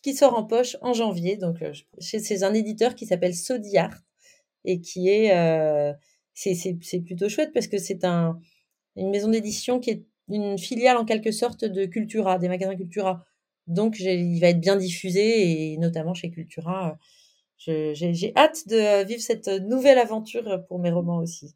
qui 0.04 0.14
sort 0.14 0.38
en 0.38 0.44
poche 0.44 0.76
en 0.80 0.92
janvier. 0.92 1.36
Donc, 1.36 1.56
c'est 1.98 2.42
un 2.44 2.54
éditeur 2.54 2.94
qui 2.94 3.06
s'appelle 3.06 3.34
Sodiart 3.34 3.96
et 4.64 4.80
qui 4.80 5.08
est, 5.08 5.94
c'est 6.34 7.00
plutôt 7.04 7.28
chouette 7.28 7.52
parce 7.52 7.68
que 7.68 7.78
c'est 7.78 8.04
un, 8.04 8.38
une 8.96 9.10
maison 9.10 9.28
d'édition 9.28 9.80
qui 9.80 9.90
est 9.90 10.04
une 10.28 10.58
filiale 10.58 10.96
en 10.96 11.04
quelque 11.04 11.30
sorte 11.30 11.64
de 11.64 11.86
Cultura, 11.86 12.38
des 12.38 12.48
magasins 12.48 12.76
Cultura. 12.76 13.24
Donc, 13.66 13.98
il 14.00 14.40
va 14.40 14.48
être 14.48 14.60
bien 14.60 14.76
diffusé 14.76 15.72
et 15.72 15.78
notamment 15.78 16.14
chez 16.14 16.30
Cultura. 16.30 16.98
J'ai 17.58 18.32
hâte 18.36 18.68
de 18.68 19.04
vivre 19.04 19.22
cette 19.22 19.48
nouvelle 19.48 19.98
aventure 19.98 20.64
pour 20.68 20.78
mes 20.78 20.90
romans 20.90 21.18
aussi. 21.18 21.54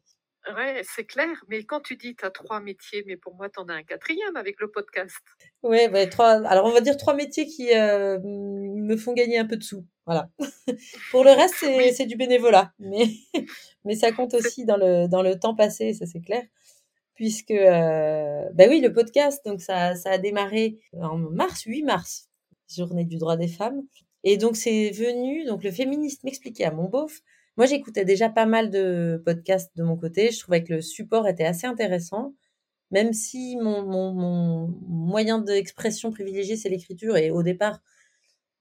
Ouais, 0.55 0.81
c'est 0.83 1.05
clair. 1.05 1.29
Mais 1.49 1.63
quand 1.63 1.81
tu 1.81 1.95
dis 1.95 2.15
tu 2.15 2.25
as 2.25 2.31
trois 2.31 2.59
métiers, 2.59 3.03
mais 3.05 3.15
pour 3.15 3.35
moi, 3.35 3.49
tu 3.49 3.59
en 3.59 3.67
as 3.69 3.73
un 3.73 3.83
quatrième 3.83 4.35
avec 4.35 4.59
le 4.59 4.71
podcast. 4.71 5.21
Ouais, 5.61 5.87
bah, 5.87 6.07
trois. 6.07 6.45
Alors, 6.47 6.65
on 6.65 6.71
va 6.71 6.81
dire 6.81 6.97
trois 6.97 7.13
métiers 7.13 7.45
qui 7.45 7.73
euh, 7.73 8.19
me 8.23 8.97
font 8.97 9.13
gagner 9.13 9.37
un 9.37 9.45
peu 9.45 9.57
de 9.57 9.63
sous. 9.63 9.85
Voilà. 10.05 10.29
pour 11.11 11.23
le 11.23 11.31
reste, 11.31 11.55
c'est 11.95 12.07
du 12.07 12.15
bénévolat. 12.15 12.73
Mais, 12.79 13.05
mais 13.85 13.95
ça 13.95 14.11
compte 14.11 14.33
aussi 14.33 14.65
dans 14.65 14.77
le, 14.77 15.07
dans 15.07 15.21
le 15.21 15.39
temps 15.39 15.55
passé, 15.55 15.93
ça 15.93 16.05
c'est 16.05 16.21
clair. 16.21 16.43
Puisque, 17.21 17.51
euh, 17.51 18.49
bah 18.55 18.63
oui, 18.67 18.81
le 18.81 18.91
podcast, 18.91 19.45
donc 19.45 19.61
ça, 19.61 19.93
ça 19.93 20.09
a 20.09 20.17
démarré 20.17 20.79
en 20.93 21.19
mars, 21.19 21.61
8 21.67 21.83
mars, 21.83 22.29
journée 22.67 23.05
du 23.05 23.17
droit 23.17 23.37
des 23.37 23.47
femmes. 23.47 23.83
Et 24.23 24.37
donc, 24.37 24.55
c'est 24.55 24.89
venu, 24.89 25.45
donc 25.45 25.63
le 25.63 25.69
féministe 25.69 26.23
m'expliquait 26.23 26.63
à 26.63 26.71
mon 26.71 26.89
beauf 26.89 27.21
moi, 27.57 27.67
j'écoutais 27.67 28.05
déjà 28.05 28.27
pas 28.27 28.47
mal 28.47 28.71
de 28.71 29.21
podcasts 29.23 29.69
de 29.75 29.83
mon 29.83 29.95
côté. 29.95 30.31
Je 30.31 30.39
trouvais 30.39 30.63
que 30.63 30.73
le 30.73 30.81
support 30.81 31.27
était 31.27 31.45
assez 31.45 31.67
intéressant, 31.67 32.33
même 32.89 33.13
si 33.13 33.55
mon, 33.57 33.83
mon, 33.83 34.13
mon 34.13 34.67
moyen 34.87 35.37
d'expression 35.37 36.09
privilégié, 36.09 36.55
c'est 36.55 36.69
l'écriture. 36.69 37.17
Et 37.17 37.29
au 37.29 37.43
départ, 37.43 37.81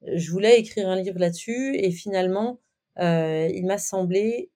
je 0.02 0.30
voulais 0.30 0.58
écrire 0.60 0.88
un 0.90 1.00
livre 1.00 1.18
là-dessus. 1.18 1.76
Et 1.76 1.92
finalement, 1.92 2.60
euh, 2.98 3.48
il 3.54 3.64
m'a 3.64 3.78
semblé, 3.78 4.50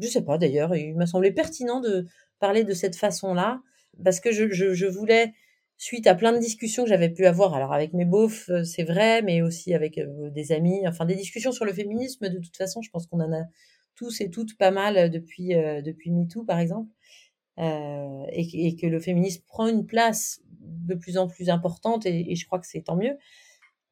je 0.00 0.06
sais 0.06 0.22
pas 0.22 0.38
d'ailleurs, 0.38 0.74
il 0.74 0.94
m'a 0.96 1.06
semblé 1.06 1.32
pertinent 1.32 1.80
de 1.80 2.06
parler 2.38 2.64
de 2.64 2.72
cette 2.72 2.96
façon-là, 2.96 3.62
parce 4.02 4.20
que 4.20 4.32
je, 4.32 4.86
voulais 4.86 5.32
suite 5.76 6.06
à 6.06 6.14
plein 6.14 6.32
de 6.32 6.38
discussions 6.38 6.84
que 6.84 6.88
j'avais 6.88 7.10
pu 7.10 7.26
avoir, 7.26 7.54
alors 7.54 7.72
avec 7.72 7.92
mes 7.92 8.04
beaufs, 8.04 8.48
euh, 8.50 8.64
c'est 8.64 8.82
vrai, 8.82 9.22
mais 9.22 9.42
aussi 9.42 9.72
avec 9.74 9.98
euh, 9.98 10.30
des 10.30 10.52
amis, 10.52 10.86
enfin 10.86 11.06
des 11.06 11.14
discussions 11.14 11.52
sur 11.52 11.64
le 11.64 11.72
féminisme, 11.72 12.28
de 12.28 12.38
toute 12.38 12.56
façon, 12.56 12.82
je 12.82 12.90
pense 12.90 13.06
qu'on 13.06 13.20
en 13.20 13.32
a 13.32 13.44
tous 13.94 14.20
et 14.20 14.30
toutes 14.30 14.56
pas 14.58 14.70
mal 14.70 14.96
euh, 14.96 15.08
depuis, 15.08 15.48
depuis 15.48 16.10
MeToo, 16.10 16.44
par 16.44 16.58
exemple, 16.58 16.90
et, 17.58 18.76
que 18.80 18.86
le 18.86 19.00
féminisme 19.00 19.42
prend 19.46 19.66
une 19.66 19.86
place 19.86 20.40
de 20.48 20.94
plus 20.94 21.18
en 21.18 21.28
plus 21.28 21.50
importante, 21.50 22.06
et, 22.06 22.34
je 22.34 22.46
crois 22.46 22.58
que 22.58 22.66
c'est 22.66 22.82
tant 22.82 22.96
mieux. 22.96 23.16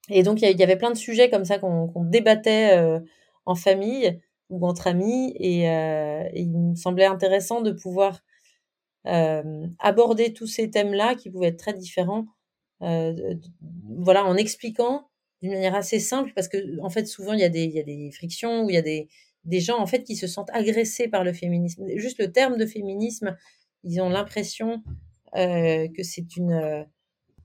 Et 0.09 0.23
donc, 0.23 0.41
il 0.41 0.59
y, 0.59 0.63
avait 0.63 0.77
plein 0.77 0.91
de 0.91 0.97
sujets 0.97 1.29
comme 1.29 1.45
ça 1.45 1.59
qu'on 1.59 2.05
débattait 2.05 2.99
en 3.45 3.55
famille 3.55 4.19
ou 4.51 4.67
entre 4.67 4.87
amis, 4.87 5.33
et, 5.37 5.65
et, 5.65 6.41
il 6.41 6.51
me 6.51 6.75
semblait 6.75 7.07
intéressant 7.07 7.61
de 7.61 7.73
pouvoir 7.73 8.23
euh, 9.07 9.67
aborder 9.79 10.33
tous 10.33 10.47
ces 10.47 10.71
thèmes-là 10.71 11.15
qui 11.15 11.31
pouvaient 11.31 11.49
être 11.49 11.59
très 11.59 11.73
différents, 11.73 12.27
euh, 12.83 13.35
voilà, 13.99 14.25
en 14.25 14.37
expliquant 14.37 15.09
d'une 15.41 15.53
manière 15.53 15.75
assez 15.75 16.01
simple, 16.01 16.33
parce 16.35 16.49
que 16.49 16.81
en 16.83 16.91
fait 16.91 17.07
souvent 17.07 17.33
il 17.33 17.41
y 17.41 17.45
a 17.45 17.49
des, 17.49 17.65
il 17.65 17.73
y 17.73 17.81
a 17.81 17.85
des 17.85 18.11
frictions 18.13 18.65
ou 18.65 18.71
il 18.71 18.75
y 18.75 18.79
a 18.79 18.83
des, 18.83 19.09
des 19.45 19.61
gens 19.61 19.79
en 19.79 19.87
fait 19.87 20.03
qui 20.03 20.17
se 20.17 20.27
sentent 20.27 20.51
agressés 20.53 21.09
par 21.09 21.25
le 21.25 21.33
féminisme. 21.33 21.87
Juste 21.97 22.19
le 22.19 22.33
terme 22.33 22.59
de 22.59 22.67
féminisme, 22.67 23.37
ils 23.85 24.01
ont 24.01 24.09
l'impression 24.09 24.83
euh, 25.37 25.89
que 25.97 26.03
c'est 26.03 26.37
une 26.37 26.53
euh, 26.53 26.83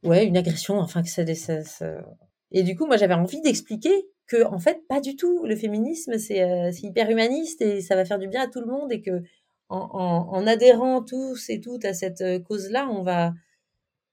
ouais 0.03 0.25
une 0.25 0.37
agression, 0.37 0.79
enfin 0.79 1.03
que 1.03 1.09
ça, 1.09 1.25
ça, 1.35 1.63
ça... 1.63 2.03
et 2.51 2.63
du 2.63 2.75
coup 2.75 2.87
moi 2.87 2.97
j'avais 2.97 3.13
envie 3.13 3.41
d'expliquer 3.41 3.93
que 4.27 4.45
en 4.45 4.59
fait 4.59 4.87
pas 4.87 5.01
du 5.01 5.15
tout. 5.15 5.45
Le 5.45 5.55
féminisme 5.55 6.17
c'est 6.17 6.43
euh, 6.43 6.71
hyper 6.81 7.09
humaniste 7.09 7.61
et 7.61 7.81
ça 7.81 7.95
va 7.95 8.05
faire 8.05 8.19
du 8.19 8.27
bien 8.27 8.43
à 8.43 8.47
tout 8.47 8.61
le 8.61 8.67
monde 8.67 8.91
et 8.91 9.01
que 9.01 9.23
en, 9.69 10.45
adhérant 10.47 11.03
tous 11.03 11.49
et 11.49 11.59
toutes 11.59 11.85
à 11.85 11.93
cette 11.93 12.21
euh, 12.21 12.39
cause-là, 12.39 12.87
on 12.89 13.03
va 13.03 13.33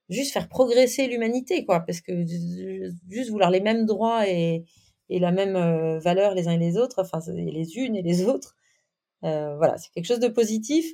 juste 0.09 0.33
faire 0.33 0.49
progresser 0.49 1.07
l'humanité, 1.07 1.65
quoi, 1.65 1.81
parce 1.81 2.01
que 2.01 2.25
juste 2.27 3.31
vouloir 3.31 3.51
les 3.51 3.61
mêmes 3.61 3.87
droits 3.87 4.29
et, 4.29 4.65
la 5.09 5.33
même 5.33 5.57
euh, 5.57 5.99
valeur 5.99 6.35
les 6.35 6.47
uns 6.47 6.53
et 6.53 6.59
les 6.59 6.77
autres, 6.77 7.03
enfin 7.03 7.19
les 7.33 7.77
unes 7.77 7.97
et 7.97 8.03
les 8.03 8.25
autres, 8.27 8.57
euh, 9.25 9.57
voilà, 9.57 9.77
c'est 9.77 9.91
quelque 9.93 10.07
chose 10.07 10.21
de 10.21 10.29
positif. 10.29 10.87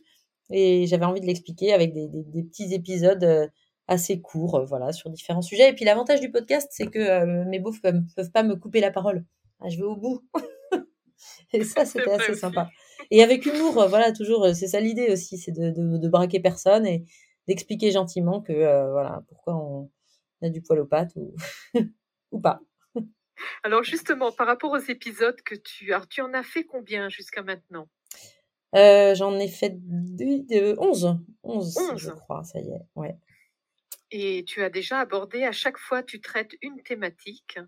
Et 0.51 0.87
j'avais 0.87 1.05
envie 1.05 1.21
de 1.21 1.27
l'expliquer 1.27 1.73
avec 1.73 1.93
des, 1.93 2.09
petits 2.45 2.73
épisodes 2.73 3.51
assez 3.89 4.21
courts, 4.21 4.65
voilà, 4.67 4.93
sur 4.93 5.11
différents 5.11 5.43
sujets. 5.43 5.71
Et 5.71 5.73
puis 5.75 5.85
l'avantage 5.85 6.21
du 6.21 6.31
podcast, 6.31 6.69
c'est 6.73 6.87
que 6.87 7.45
mes 7.45 7.61
beaufs 7.61 7.81
peuvent, 7.81 8.03
peuvent 8.15 8.31
pas 8.31 8.43
me 8.43 8.57
couper 8.57 8.81
la 8.81 8.91
parole. 8.91 9.25
Ah, 9.61 9.69
je 9.69 9.77
vais 9.77 9.85
au 9.85 9.97
bout. 9.97 10.23
et 11.53 11.65
ça, 11.65 11.85
c'était 11.87 12.11
assez 12.11 12.35
sympa 12.35 12.69
et 13.11 13.23
avec 13.23 13.47
humour, 13.47 13.81
euh, 13.81 13.89
voilà, 13.89 14.13
toujours, 14.13 14.45
euh, 14.45 14.55
c'est 14.55 14.67
ça 14.67 14.81
l'idée 14.81 15.13
aussi, 15.13 15.39
c'est 15.39 15.53
de, 15.53 15.71
de, 15.71 16.09
braquer 16.09 16.41
personne 16.41 16.87
et 16.87 17.05
d'expliquer 17.49 17.91
gentiment 17.91 18.41
que, 18.41 18.53
euh, 18.53 18.91
voilà, 18.91 19.23
pourquoi 19.29 19.55
on 19.57 19.91
a 20.43 20.49
du 20.49 20.63
poil 20.63 20.81
aux 20.81 20.87
pattes 20.87 21.13
ou, 21.17 21.35
ou 22.33 22.41
pas. 22.41 22.61
Alors 23.63 23.83
justement, 23.83 24.33
par 24.33 24.47
rapport 24.47 24.73
aux 24.73 24.79
épisodes 24.79 25.41
que 25.43 25.55
tu 25.55 25.93
as, 25.93 26.05
tu 26.07 26.23
en 26.23 26.33
as 26.33 26.43
fait 26.43 26.65
combien 26.65 27.09
jusqu'à 27.09 27.43
maintenant? 27.43 27.89
J'en 28.75 29.39
ai 29.39 29.49
fait 29.49 29.75
de, 29.75 30.79
11, 30.79 31.19
11, 31.45 31.79
je 31.97 32.11
crois, 32.11 32.45
ça 32.45 32.61
y 32.61 32.69
est, 32.71 32.83
ouais. 32.95 33.17
Et 34.11 34.45
tu 34.47 34.63
as 34.63 34.71
déjà 34.71 35.01
abordé, 35.01 35.45
à 35.45 35.53
chaque 35.53 35.79
fois, 35.79 36.03
tu 36.03 36.21
traites 36.21 36.53
une 36.63 36.81
thématique. 36.83 37.59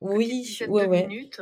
Oui, 0.00 0.58
ouais, 0.68 0.86
ouais. 0.86 1.06
minutes. 1.06 1.40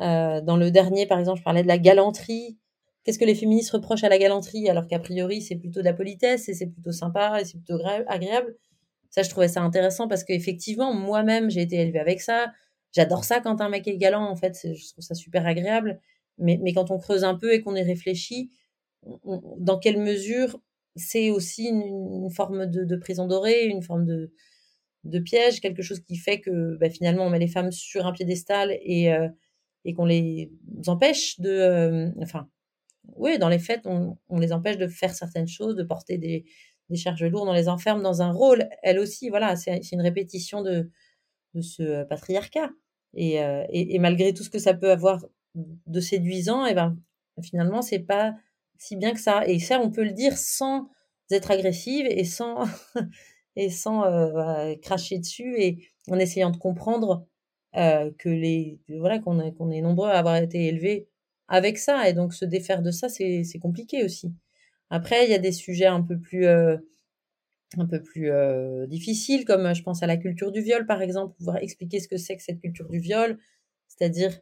Euh, 0.00 0.40
dans 0.40 0.56
le 0.56 0.70
dernier, 0.70 1.06
par 1.06 1.18
exemple, 1.18 1.38
je 1.38 1.44
parlais 1.44 1.62
de 1.62 1.68
la 1.68 1.78
galanterie. 1.78 2.58
Qu'est-ce 3.04 3.18
que 3.18 3.24
les 3.24 3.34
féministes 3.34 3.70
reprochent 3.70 4.04
à 4.04 4.08
la 4.08 4.18
galanterie 4.18 4.68
alors 4.68 4.86
qu'a 4.86 4.98
priori 4.98 5.40
c'est 5.40 5.56
plutôt 5.56 5.80
de 5.80 5.86
la 5.86 5.94
politesse 5.94 6.48
et 6.48 6.54
c'est 6.54 6.66
plutôt 6.66 6.92
sympa 6.92 7.40
et 7.40 7.44
c'est 7.44 7.58
plutôt 7.58 7.78
agréable? 8.06 8.54
Ça, 9.10 9.22
je 9.22 9.30
trouvais 9.30 9.48
ça 9.48 9.62
intéressant 9.62 10.06
parce 10.06 10.22
qu'effectivement, 10.22 10.94
moi-même, 10.94 11.50
j'ai 11.50 11.62
été 11.62 11.76
élevée 11.76 11.98
avec 11.98 12.20
ça. 12.20 12.52
J'adore 12.92 13.24
ça 13.24 13.40
quand 13.40 13.60
un 13.60 13.68
mec 13.68 13.88
est 13.88 13.96
galant, 13.96 14.24
en 14.24 14.36
fait, 14.36 14.58
je 14.62 14.92
trouve 14.92 15.04
ça 15.04 15.14
super 15.14 15.46
agréable. 15.46 16.00
Mais, 16.38 16.58
mais 16.62 16.72
quand 16.72 16.90
on 16.90 16.98
creuse 16.98 17.24
un 17.24 17.34
peu 17.34 17.52
et 17.52 17.60
qu'on 17.60 17.74
y 17.74 17.82
réfléchit, 17.82 18.50
dans 19.58 19.78
quelle 19.78 19.98
mesure 19.98 20.60
c'est 20.96 21.30
aussi 21.30 21.68
une, 21.68 22.30
forme 22.30 22.66
de, 22.66 22.96
prison 22.96 23.26
dorée, 23.26 23.66
une 23.66 23.82
forme 23.82 24.06
de, 24.06 25.18
piège, 25.20 25.60
quelque 25.60 25.82
chose 25.82 26.00
qui 26.00 26.16
fait 26.16 26.40
que 26.40 26.76
bah, 26.76 26.90
finalement 26.90 27.26
on 27.26 27.30
met 27.30 27.38
les 27.38 27.48
femmes 27.48 27.72
sur 27.72 28.06
un 28.06 28.12
piédestal 28.12 28.76
et, 28.82 29.12
euh, 29.12 29.28
et 29.84 29.94
qu'on 29.94 30.04
les 30.04 30.50
empêche 30.86 31.40
de, 31.40 31.50
euh, 31.50 32.10
enfin, 32.20 32.48
oui, 33.16 33.38
dans 33.38 33.48
les 33.48 33.58
faits, 33.58 33.86
on, 33.86 34.16
les 34.38 34.52
empêche 34.52 34.76
de 34.76 34.86
faire 34.86 35.14
certaines 35.14 35.48
choses, 35.48 35.74
de 35.76 35.82
porter 35.82 36.18
des, 36.18 36.44
charges 36.94 37.24
lourdes, 37.24 37.48
on 37.48 37.52
les 37.52 37.68
enferme 37.68 38.02
dans 38.02 38.20
un 38.20 38.32
rôle. 38.32 38.68
Elle 38.82 38.98
aussi, 38.98 39.28
voilà, 39.28 39.54
c'est 39.56 39.80
une 39.92 40.00
répétition 40.00 40.62
de, 40.62 40.90
ce 41.60 42.04
patriarcat. 42.04 42.70
Et, 43.14 43.42
euh, 43.42 43.64
et, 43.70 43.94
et, 43.94 43.98
malgré 43.98 44.34
tout 44.34 44.44
ce 44.44 44.50
que 44.50 44.58
ça 44.58 44.74
peut 44.74 44.90
avoir 44.90 45.24
de 45.54 46.00
séduisant, 46.00 46.66
et 46.66 46.70
eh 46.72 46.74
ben 46.74 46.96
finalement, 47.42 47.82
c'est 47.82 48.00
pas 48.00 48.34
si 48.80 48.96
bien 48.96 49.12
que 49.14 49.20
ça. 49.20 49.46
Et 49.46 49.60
ça, 49.60 49.80
on 49.80 49.90
peut 49.92 50.04
le 50.04 50.12
dire 50.12 50.36
sans 50.36 50.88
être 51.30 51.52
agressive 51.52 52.06
et 52.10 52.24
sans 52.24 52.64
et 53.56 53.70
sans 53.70 54.04
euh, 54.04 54.74
cracher 54.82 55.18
dessus 55.18 55.54
et 55.58 55.88
en 56.08 56.18
essayant 56.18 56.50
de 56.50 56.56
comprendre 56.56 57.26
euh, 57.76 58.10
que 58.18 58.28
les 58.28 58.80
voilà 58.88 59.20
qu'on 59.20 59.52
qu'on 59.52 59.70
est 59.70 59.82
nombreux 59.82 60.08
à 60.08 60.18
avoir 60.18 60.36
été 60.36 60.66
élevés 60.66 61.08
avec 61.48 61.78
ça 61.78 62.08
et 62.08 62.14
donc 62.14 62.34
se 62.34 62.44
défaire 62.44 62.82
de 62.82 62.90
ça 62.90 63.08
c'est 63.08 63.44
c'est 63.44 63.60
compliqué 63.60 64.04
aussi. 64.04 64.34
Après 64.90 65.24
il 65.26 65.30
y 65.30 65.34
a 65.34 65.38
des 65.38 65.52
sujets 65.52 65.86
un 65.86 66.02
peu 66.02 66.18
plus 66.18 66.46
euh, 66.46 66.76
un 67.78 67.86
peu 67.86 68.02
plus 68.02 68.30
euh, 68.30 68.86
difficiles 68.86 69.44
comme 69.44 69.72
je 69.74 69.82
pense 69.82 70.02
à 70.02 70.06
la 70.06 70.16
culture 70.16 70.50
du 70.52 70.60
viol 70.62 70.86
par 70.86 71.02
exemple 71.02 71.36
pouvoir 71.36 71.58
expliquer 71.58 72.00
ce 72.00 72.08
que 72.08 72.16
c'est 72.16 72.36
que 72.36 72.42
cette 72.42 72.60
culture 72.60 72.88
du 72.88 72.98
viol 72.98 73.38
c'est-à-dire 73.88 74.40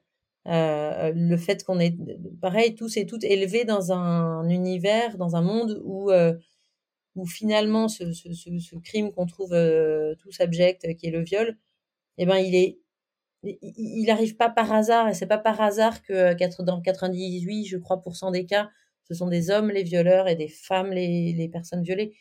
euh, 0.48 1.12
le 1.14 1.36
fait 1.36 1.64
qu'on 1.64 1.78
est 1.78 1.96
pareil 2.40 2.74
tous 2.74 2.96
et 2.96 3.06
toutes 3.06 3.24
élevés 3.24 3.64
dans 3.64 3.92
un 3.92 4.48
univers 4.48 5.18
dans 5.18 5.36
un 5.36 5.42
monde 5.42 5.80
où 5.84 6.10
où 7.16 7.26
finalement 7.26 7.88
ce, 7.88 8.12
ce, 8.12 8.76
crime 8.76 9.12
qu'on 9.12 9.26
trouve 9.26 9.54
tous 10.20 10.40
abject 10.40 10.94
qui 10.96 11.06
est 11.06 11.10
le 11.10 11.22
viol 11.22 11.56
eh 12.18 12.26
ben 12.26 12.36
il 12.38 12.54
est 12.54 12.78
il 13.44 14.04
n'arrive 14.06 14.36
pas 14.36 14.50
par 14.50 14.72
hasard, 14.72 15.08
et 15.08 15.14
c'est 15.14 15.26
pas 15.26 15.38
par 15.38 15.60
hasard 15.60 16.02
que 16.02 16.12
euh, 16.12 16.64
dans 16.64 16.80
98, 16.80 17.66
je 17.66 17.76
crois, 17.76 18.02
pour 18.02 18.16
cent 18.16 18.30
des 18.30 18.46
cas, 18.46 18.68
ce 19.04 19.14
sont 19.14 19.28
des 19.28 19.50
hommes 19.50 19.70
les 19.70 19.84
violeurs 19.84 20.28
et 20.28 20.34
des 20.34 20.48
femmes 20.48 20.90
les, 20.90 21.32
les 21.32 21.48
personnes 21.48 21.82
violées. 21.82 22.14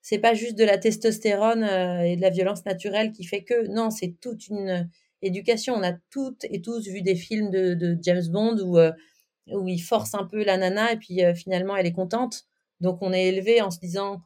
C'est 0.00 0.18
pas 0.18 0.34
juste 0.34 0.58
de 0.58 0.64
la 0.64 0.78
testostérone 0.78 1.62
euh, 1.62 2.02
et 2.02 2.16
de 2.16 2.22
la 2.22 2.30
violence 2.30 2.64
naturelle 2.64 3.12
qui 3.12 3.24
fait 3.24 3.44
que, 3.44 3.68
non, 3.68 3.90
c'est 3.90 4.16
toute 4.20 4.48
une 4.48 4.90
éducation. 5.22 5.74
On 5.74 5.82
a 5.82 5.92
toutes 6.10 6.44
et 6.44 6.60
tous 6.60 6.86
vu 6.86 7.02
des 7.02 7.14
films 7.14 7.50
de, 7.50 7.98
James 8.02 8.26
Bond 8.28 8.58
où, 8.58 8.78
euh, 8.78 8.92
où 9.48 9.68
il 9.68 9.80
force 9.80 10.14
un 10.14 10.24
peu 10.24 10.44
la 10.44 10.56
nana 10.56 10.92
et 10.92 10.96
puis 10.96 11.20
finalement 11.34 11.76
elle 11.76 11.86
est 11.86 11.92
contente. 11.92 12.44
Donc 12.80 12.98
on 13.00 13.12
est 13.12 13.28
élevé 13.28 13.60
en 13.62 13.70
se 13.70 13.78
disant, 13.78 14.22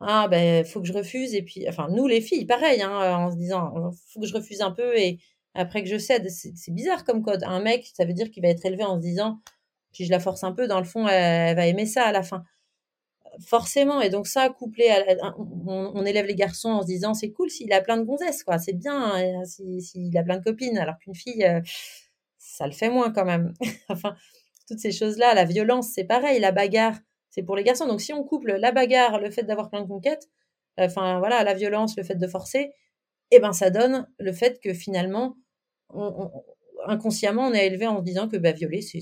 ah 0.00 0.28
ben 0.28 0.64
faut 0.64 0.80
que 0.80 0.86
je 0.86 0.92
refuse 0.92 1.34
et 1.34 1.42
puis, 1.42 1.68
enfin 1.68 1.88
nous 1.90 2.06
les 2.06 2.20
filles, 2.20 2.46
pareil, 2.46 2.80
hein, 2.82 3.16
en 3.16 3.30
se 3.30 3.36
disant, 3.36 3.90
faut 4.12 4.20
que 4.20 4.26
je 4.26 4.34
refuse 4.34 4.60
un 4.60 4.70
peu 4.70 4.96
et 4.96 5.18
après 5.54 5.82
que 5.82 5.88
je 5.88 5.98
cède. 5.98 6.28
C'est 6.30 6.72
bizarre 6.72 7.04
comme 7.04 7.22
code. 7.22 7.42
Un 7.44 7.60
mec, 7.60 7.90
ça 7.94 8.04
veut 8.04 8.12
dire 8.12 8.30
qu'il 8.30 8.42
va 8.42 8.48
être 8.48 8.64
élevé 8.64 8.84
en 8.84 8.96
se 8.96 9.00
disant, 9.00 9.40
si 9.92 10.04
je 10.04 10.10
la 10.10 10.20
force 10.20 10.44
un 10.44 10.52
peu, 10.52 10.68
dans 10.68 10.78
le 10.78 10.84
fond, 10.84 11.08
elle, 11.08 11.56
va 11.56 11.66
aimer 11.66 11.86
ça 11.86 12.04
à 12.04 12.12
la 12.12 12.22
fin. 12.22 12.44
Forcément. 13.46 14.00
Et 14.00 14.10
donc 14.10 14.26
ça, 14.26 14.48
couplé 14.48 14.88
à, 14.90 15.34
on, 15.38 16.04
élève 16.04 16.26
les 16.26 16.34
garçons 16.34 16.70
en 16.70 16.82
se 16.82 16.86
disant, 16.86 17.14
c'est 17.14 17.30
cool 17.30 17.50
s'il 17.50 17.72
a 17.72 17.80
plein 17.80 17.96
de 17.96 18.02
gonzesses, 18.02 18.42
quoi. 18.42 18.58
C'est 18.58 18.72
bien 18.72 19.14
hein, 19.14 19.44
s'il 19.44 20.16
a 20.16 20.22
plein 20.22 20.38
de 20.38 20.44
copines, 20.44 20.78
alors 20.78 20.98
qu'une 20.98 21.14
fille, 21.14 21.44
euh, 21.44 21.60
ça 22.38 22.66
le 22.66 22.72
fait 22.72 22.90
moins 22.90 23.12
quand 23.12 23.24
même. 23.24 23.52
enfin, 23.88 24.14
toutes 24.66 24.80
ces 24.80 24.92
choses-là, 24.92 25.34
la 25.34 25.44
violence, 25.44 25.90
c'est 25.94 26.04
pareil, 26.04 26.40
la 26.40 26.52
bagarre, 26.52 26.98
c'est 27.30 27.42
pour 27.42 27.56
les 27.56 27.64
garçons. 27.64 27.86
Donc 27.86 28.00
si 28.00 28.12
on 28.12 28.24
couple 28.24 28.52
la 28.54 28.72
bagarre, 28.72 29.20
le 29.20 29.30
fait 29.30 29.44
d'avoir 29.44 29.70
plein 29.70 29.82
de 29.82 29.88
conquêtes, 29.88 30.28
enfin 30.78 31.18
voilà, 31.18 31.44
la 31.44 31.54
violence, 31.54 31.96
le 31.96 32.04
fait 32.04 32.16
de 32.16 32.26
forcer, 32.26 32.72
eh 33.30 33.40
ben 33.40 33.52
ça 33.52 33.70
donne 33.70 34.08
le 34.18 34.32
fait 34.32 34.60
que 34.60 34.72
finalement, 34.74 35.36
inconsciemment, 36.86 37.46
on 37.48 37.54
est 37.54 37.66
élevé 37.66 37.86
en 37.86 37.98
se 37.98 38.04
disant 38.04 38.28
que 38.28 38.36
bah, 38.36 38.52
violer, 38.52 38.82
c'est, 38.82 39.00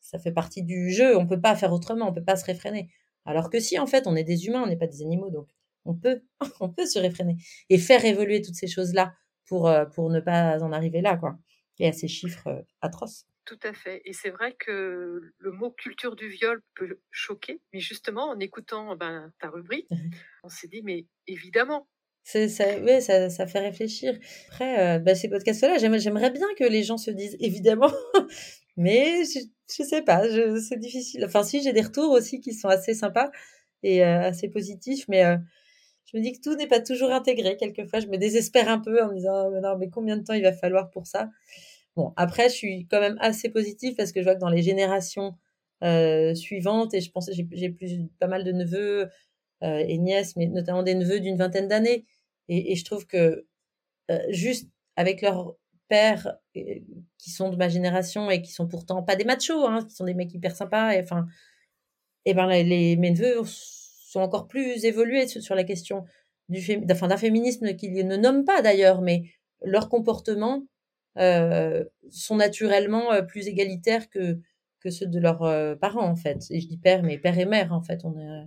ça 0.00 0.18
fait 0.18 0.32
partie 0.32 0.62
du 0.62 0.90
jeu, 0.90 1.16
on 1.16 1.26
peut 1.26 1.40
pas 1.40 1.56
faire 1.56 1.72
autrement, 1.72 2.08
on 2.08 2.12
peut 2.12 2.24
pas 2.24 2.36
se 2.36 2.44
réfréner. 2.44 2.88
Alors 3.26 3.50
que 3.50 3.60
si 3.60 3.78
en 3.78 3.86
fait, 3.86 4.06
on 4.06 4.16
est 4.16 4.24
des 4.24 4.46
humains, 4.46 4.62
on 4.62 4.66
n'est 4.66 4.76
pas 4.76 4.86
des 4.86 5.02
animaux, 5.02 5.30
donc 5.30 5.48
on 5.84 5.94
peut, 5.94 6.22
on 6.60 6.68
peut 6.68 6.86
se 6.86 6.98
réfréner 6.98 7.36
et 7.68 7.78
faire 7.78 8.04
évoluer 8.04 8.42
toutes 8.42 8.54
ces 8.54 8.68
choses-là 8.68 9.14
pour, 9.46 9.68
euh, 9.68 9.84
pour 9.84 10.10
ne 10.10 10.20
pas 10.20 10.62
en 10.62 10.72
arriver 10.72 11.00
là, 11.00 11.16
quoi. 11.16 11.38
Et 11.78 11.88
à 11.88 11.92
ces 11.92 12.08
chiffres 12.08 12.48
euh, 12.48 12.62
atroces. 12.80 13.26
Tout 13.44 13.58
à 13.62 13.72
fait. 13.72 14.02
Et 14.04 14.12
c'est 14.12 14.30
vrai 14.30 14.56
que 14.58 15.20
le 15.38 15.52
mot 15.52 15.70
culture 15.70 16.16
du 16.16 16.28
viol 16.28 16.60
peut 16.74 16.98
choquer, 17.10 17.60
mais 17.72 17.78
justement, 17.78 18.30
en 18.30 18.40
écoutant 18.40 18.96
ben, 18.96 19.32
ta 19.38 19.50
rubrique, 19.50 19.86
on 20.42 20.48
s'est 20.48 20.68
dit, 20.68 20.82
mais 20.82 21.06
évidemment. 21.28 21.88
C'est, 22.24 22.48
ça, 22.48 22.80
ouais, 22.80 23.00
ça, 23.00 23.30
ça 23.30 23.46
fait 23.46 23.60
réfléchir. 23.60 24.18
Après, 24.48 24.96
euh, 24.96 24.98
bah, 24.98 25.14
ces 25.14 25.28
podcasts-là, 25.28 25.78
j'aimerais 25.78 26.30
bien 26.30 26.48
que 26.58 26.64
les 26.64 26.82
gens 26.82 26.98
se 26.98 27.12
disent 27.12 27.36
évidemment, 27.38 27.92
mais 28.76 29.22
je, 29.68 29.82
sais 29.82 30.02
pas, 30.02 30.22
c'est 30.60 30.78
difficile. 30.78 31.24
Enfin, 31.24 31.42
si, 31.42 31.62
j'ai 31.62 31.72
des 31.72 31.82
retours 31.82 32.10
aussi 32.12 32.40
qui 32.40 32.54
sont 32.54 32.68
assez 32.68 32.94
sympas 32.94 33.30
et 33.82 34.04
euh, 34.04 34.20
assez 34.22 34.48
positifs, 34.48 35.06
mais 35.08 35.24
euh, 35.24 35.36
je 36.06 36.16
me 36.16 36.22
dis 36.22 36.32
que 36.32 36.40
tout 36.40 36.54
n'est 36.56 36.66
pas 36.68 36.80
toujours 36.80 37.10
intégré. 37.12 37.56
Quelquefois, 37.56 38.00
je 38.00 38.06
me 38.08 38.16
désespère 38.18 38.68
un 38.68 38.78
peu 38.78 39.02
en 39.02 39.08
me 39.08 39.14
disant, 39.16 39.50
mais 39.50 39.60
non, 39.60 39.76
mais 39.78 39.88
combien 39.90 40.16
de 40.16 40.22
temps 40.22 40.34
il 40.34 40.42
va 40.42 40.52
falloir 40.52 40.90
pour 40.90 41.06
ça? 41.06 41.30
Bon, 41.96 42.12
après, 42.16 42.48
je 42.48 42.54
suis 42.54 42.86
quand 42.88 43.00
même 43.00 43.16
assez 43.20 43.48
positive 43.48 43.94
parce 43.96 44.12
que 44.12 44.20
je 44.20 44.24
vois 44.24 44.34
que 44.34 44.40
dans 44.40 44.50
les 44.50 44.62
générations 44.62 45.36
euh, 45.84 46.34
suivantes, 46.34 46.94
et 46.94 47.00
je 47.00 47.10
pense 47.10 47.26
que 47.26 47.32
j'ai 47.34 47.70
plus 47.70 48.08
pas 48.20 48.28
mal 48.28 48.44
de 48.44 48.52
neveux 48.52 49.08
et 49.62 49.98
nièces, 49.98 50.36
mais 50.36 50.46
notamment 50.46 50.82
des 50.82 50.94
neveux 50.94 51.18
d'une 51.18 51.38
vingtaine 51.38 51.66
d'années, 51.66 52.04
et, 52.48 52.76
je 52.76 52.84
trouve 52.84 53.06
que 53.06 53.46
juste 54.30 54.68
avec 54.96 55.22
leurs 55.22 55.56
pères 55.88 56.36
qui 56.52 57.30
sont 57.30 57.50
de 57.50 57.56
ma 57.56 57.68
génération 57.68 58.30
et 58.30 58.42
qui 58.42 58.52
sont 58.52 58.66
pourtant 58.66 59.02
pas 59.02 59.16
des 59.16 59.24
machos, 59.24 59.66
hein, 59.66 59.84
qui 59.88 59.94
sont 59.94 60.04
des 60.04 60.14
mecs 60.14 60.32
hyper 60.34 60.54
sympas, 60.54 60.94
et 60.94 61.02
enfin, 61.02 61.26
et 62.24 62.34
ben 62.34 62.46
les, 62.46 62.96
mes 62.96 63.10
neveux 63.10 63.42
sont 63.44 64.20
encore 64.20 64.48
plus 64.48 64.84
évolués 64.84 65.28
sur, 65.28 65.54
la 65.54 65.64
question 65.64 66.04
du 66.48 66.60
d'un 66.78 67.16
féminisme 67.16 67.74
qu'ils 67.76 68.06
ne 68.06 68.16
nomment 68.16 68.44
pas 68.44 68.62
d'ailleurs, 68.62 69.00
mais 69.00 69.24
leur 69.62 69.88
comportement 69.88 70.64
euh, 71.18 71.84
sont 72.10 72.36
naturellement 72.36 73.12
euh, 73.12 73.22
plus 73.22 73.48
égalitaires 73.48 74.10
que, 74.10 74.38
que 74.80 74.90
ceux 74.90 75.06
de 75.06 75.18
leurs 75.18 75.42
euh, 75.42 75.74
parents, 75.74 76.06
en 76.06 76.16
fait. 76.16 76.44
Et 76.50 76.60
je 76.60 76.68
dis 76.68 76.78
père, 76.78 77.02
mais 77.02 77.18
père 77.18 77.38
et 77.38 77.46
mère, 77.46 77.72
en 77.72 77.80
fait. 77.80 78.04
On 78.04 78.18
est, 78.18 78.46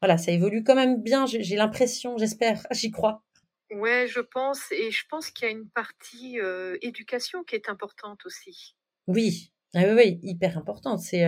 voilà, 0.00 0.18
ça 0.18 0.32
évolue 0.32 0.62
quand 0.64 0.74
même 0.74 1.02
bien, 1.02 1.26
j'ai 1.26 1.56
l'impression, 1.56 2.18
j'espère, 2.18 2.66
j'y 2.72 2.90
crois. 2.90 3.22
Ouais, 3.70 4.06
je 4.08 4.20
pense, 4.20 4.70
et 4.70 4.90
je 4.90 5.04
pense 5.08 5.30
qu'il 5.30 5.46
y 5.46 5.48
a 5.48 5.52
une 5.52 5.68
partie 5.68 6.38
éducation 6.82 7.42
qui 7.44 7.56
est 7.56 7.68
importante 7.68 8.24
aussi. 8.24 8.76
Oui, 9.06 9.52
ah 9.74 9.82
oui, 9.84 9.92
oui, 9.96 10.20
hyper 10.22 10.56
importante. 10.56 11.00
C'est 11.00 11.24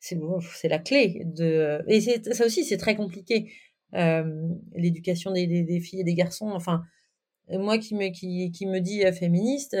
c'est 0.00 0.68
la 0.68 0.78
clé 0.78 1.22
de. 1.24 1.82
Et 1.88 2.00
ça 2.00 2.46
aussi, 2.46 2.64
c'est 2.64 2.76
très 2.76 2.96
compliqué. 2.96 3.52
L'éducation 3.92 5.32
des, 5.32 5.80
filles 5.80 6.00
et 6.00 6.04
des 6.04 6.14
garçons. 6.14 6.50
Enfin, 6.50 6.84
moi 7.48 7.78
qui 7.78 7.94
me, 7.94 8.08
qui, 8.10 8.50
qui 8.52 8.66
me 8.66 8.80
dis 8.80 9.02
féministe, 9.12 9.76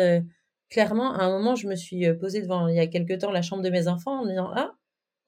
clairement, 0.70 1.14
à 1.14 1.24
un 1.24 1.30
moment, 1.30 1.54
je 1.54 1.68
me 1.68 1.76
suis 1.76 2.12
posée 2.14 2.42
devant, 2.42 2.68
il 2.68 2.76
y 2.76 2.80
a 2.80 2.86
quelque 2.86 3.14
temps, 3.14 3.30
la 3.30 3.42
chambre 3.42 3.62
de 3.62 3.70
mes 3.70 3.88
enfants 3.88 4.22
en 4.22 4.26
disant, 4.26 4.50
ah, 4.54 4.74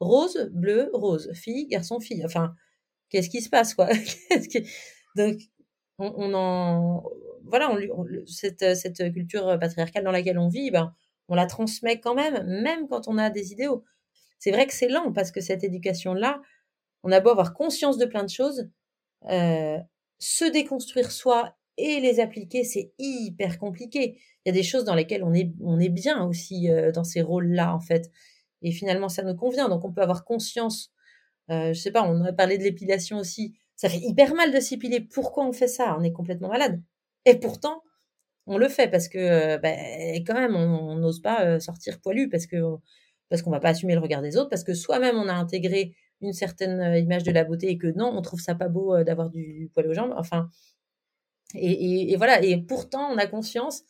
rose, 0.00 0.50
bleu, 0.52 0.90
rose, 0.92 1.30
fille, 1.34 1.66
garçon, 1.66 2.00
fille. 2.00 2.24
Enfin, 2.24 2.54
qu'est-ce 3.10 3.30
qui 3.30 3.42
se 3.42 3.50
passe, 3.50 3.74
quoi? 3.74 3.88
Donc, 5.16 5.38
on, 5.98 6.34
en, 6.34 7.04
voilà, 7.44 7.70
on, 7.70 8.06
cette, 8.26 8.76
cette 8.76 9.12
culture 9.12 9.58
patriarcale 9.58 10.04
dans 10.04 10.12
laquelle 10.12 10.38
on 10.38 10.48
vit, 10.48 10.70
ben, 10.70 10.94
on 11.28 11.34
la 11.34 11.46
transmet 11.46 12.00
quand 12.00 12.14
même, 12.14 12.44
même 12.46 12.88
quand 12.88 13.08
on 13.08 13.18
a 13.18 13.30
des 13.30 13.52
idéaux. 13.52 13.84
C'est 14.38 14.50
vrai 14.52 14.66
que 14.66 14.72
c'est 14.72 14.88
lent 14.88 15.12
parce 15.12 15.30
que 15.30 15.40
cette 15.40 15.64
éducation-là, 15.64 16.40
on 17.02 17.12
a 17.12 17.20
beau 17.20 17.30
avoir 17.30 17.54
conscience 17.54 17.98
de 17.98 18.06
plein 18.06 18.24
de 18.24 18.30
choses, 18.30 18.68
euh, 19.28 19.78
se 20.18 20.44
déconstruire 20.44 21.10
soi 21.10 21.56
et 21.76 22.00
les 22.00 22.20
appliquer, 22.20 22.64
c'est 22.64 22.92
hyper 22.98 23.58
compliqué. 23.58 24.18
Il 24.44 24.48
y 24.48 24.50
a 24.50 24.52
des 24.52 24.62
choses 24.62 24.84
dans 24.84 24.94
lesquelles 24.94 25.22
on 25.22 25.32
est, 25.32 25.52
on 25.62 25.78
est 25.78 25.88
bien 25.88 26.24
aussi 26.24 26.70
euh, 26.70 26.90
dans 26.90 27.04
ces 27.04 27.22
rôles-là, 27.22 27.74
en 27.74 27.80
fait. 27.80 28.10
Et 28.62 28.72
finalement, 28.72 29.08
ça 29.08 29.22
nous 29.22 29.36
convient. 29.36 29.68
Donc, 29.68 29.84
on 29.84 29.92
peut 29.92 30.02
avoir 30.02 30.24
conscience. 30.24 30.92
Euh, 31.50 31.72
je 31.72 31.80
sais 31.80 31.92
pas, 31.92 32.02
on 32.02 32.24
a 32.24 32.32
parlé 32.32 32.58
de 32.58 32.64
l'épilation 32.64 33.18
aussi. 33.18 33.54
Ça 33.78 33.88
fait 33.88 34.00
hyper 34.00 34.34
mal 34.34 34.52
de 34.52 34.60
s'épiler. 34.60 35.00
Pourquoi 35.00 35.46
on 35.46 35.52
fait 35.54 35.68
ça? 35.68 35.96
On 35.98 36.04
est 36.04 36.12
complètement 36.12 36.48
malade. 36.50 36.82
Et 37.24 37.36
pourtant, 37.36 37.82
on 38.46 38.58
le 38.58 38.68
fait 38.68 38.88
parce 38.90 39.08
que, 39.08 39.18
euh, 39.18 39.58
ben, 39.58 39.76
quand 40.26 40.34
même, 40.34 40.56
on 40.56 40.96
n'ose 40.96 41.22
pas 41.22 41.44
euh, 41.46 41.60
sortir 41.60 42.00
poilu 42.00 42.28
parce 42.30 42.46
que 42.46 42.56
parce 43.30 43.42
qu'on 43.42 43.50
va 43.50 43.60
pas 43.60 43.70
assumer 43.70 43.94
le 43.94 44.00
regard 44.00 44.22
des 44.22 44.36
autres, 44.38 44.50
parce 44.50 44.64
que 44.64 44.74
soi-même 44.74 45.16
on 45.16 45.28
a 45.28 45.34
intégré 45.34 45.94
une 46.22 46.32
certaine 46.32 46.96
image 46.96 47.24
de 47.24 47.32
la 47.32 47.44
beauté 47.44 47.68
et 47.70 47.78
que 47.78 47.88
non, 47.88 48.06
on 48.16 48.22
trouve 48.22 48.40
ça 48.40 48.54
pas 48.54 48.68
beau 48.68 49.02
d'avoir 49.04 49.30
du 49.30 49.70
poil 49.74 49.86
aux 49.88 49.94
jambes. 49.94 50.14
Enfin, 50.16 50.50
et, 51.54 52.14
voilà, 52.16 52.42
et 52.42 52.58
pourtant, 52.58 53.10
on 53.12 53.18
a 53.18 53.26
conscience 53.26 53.82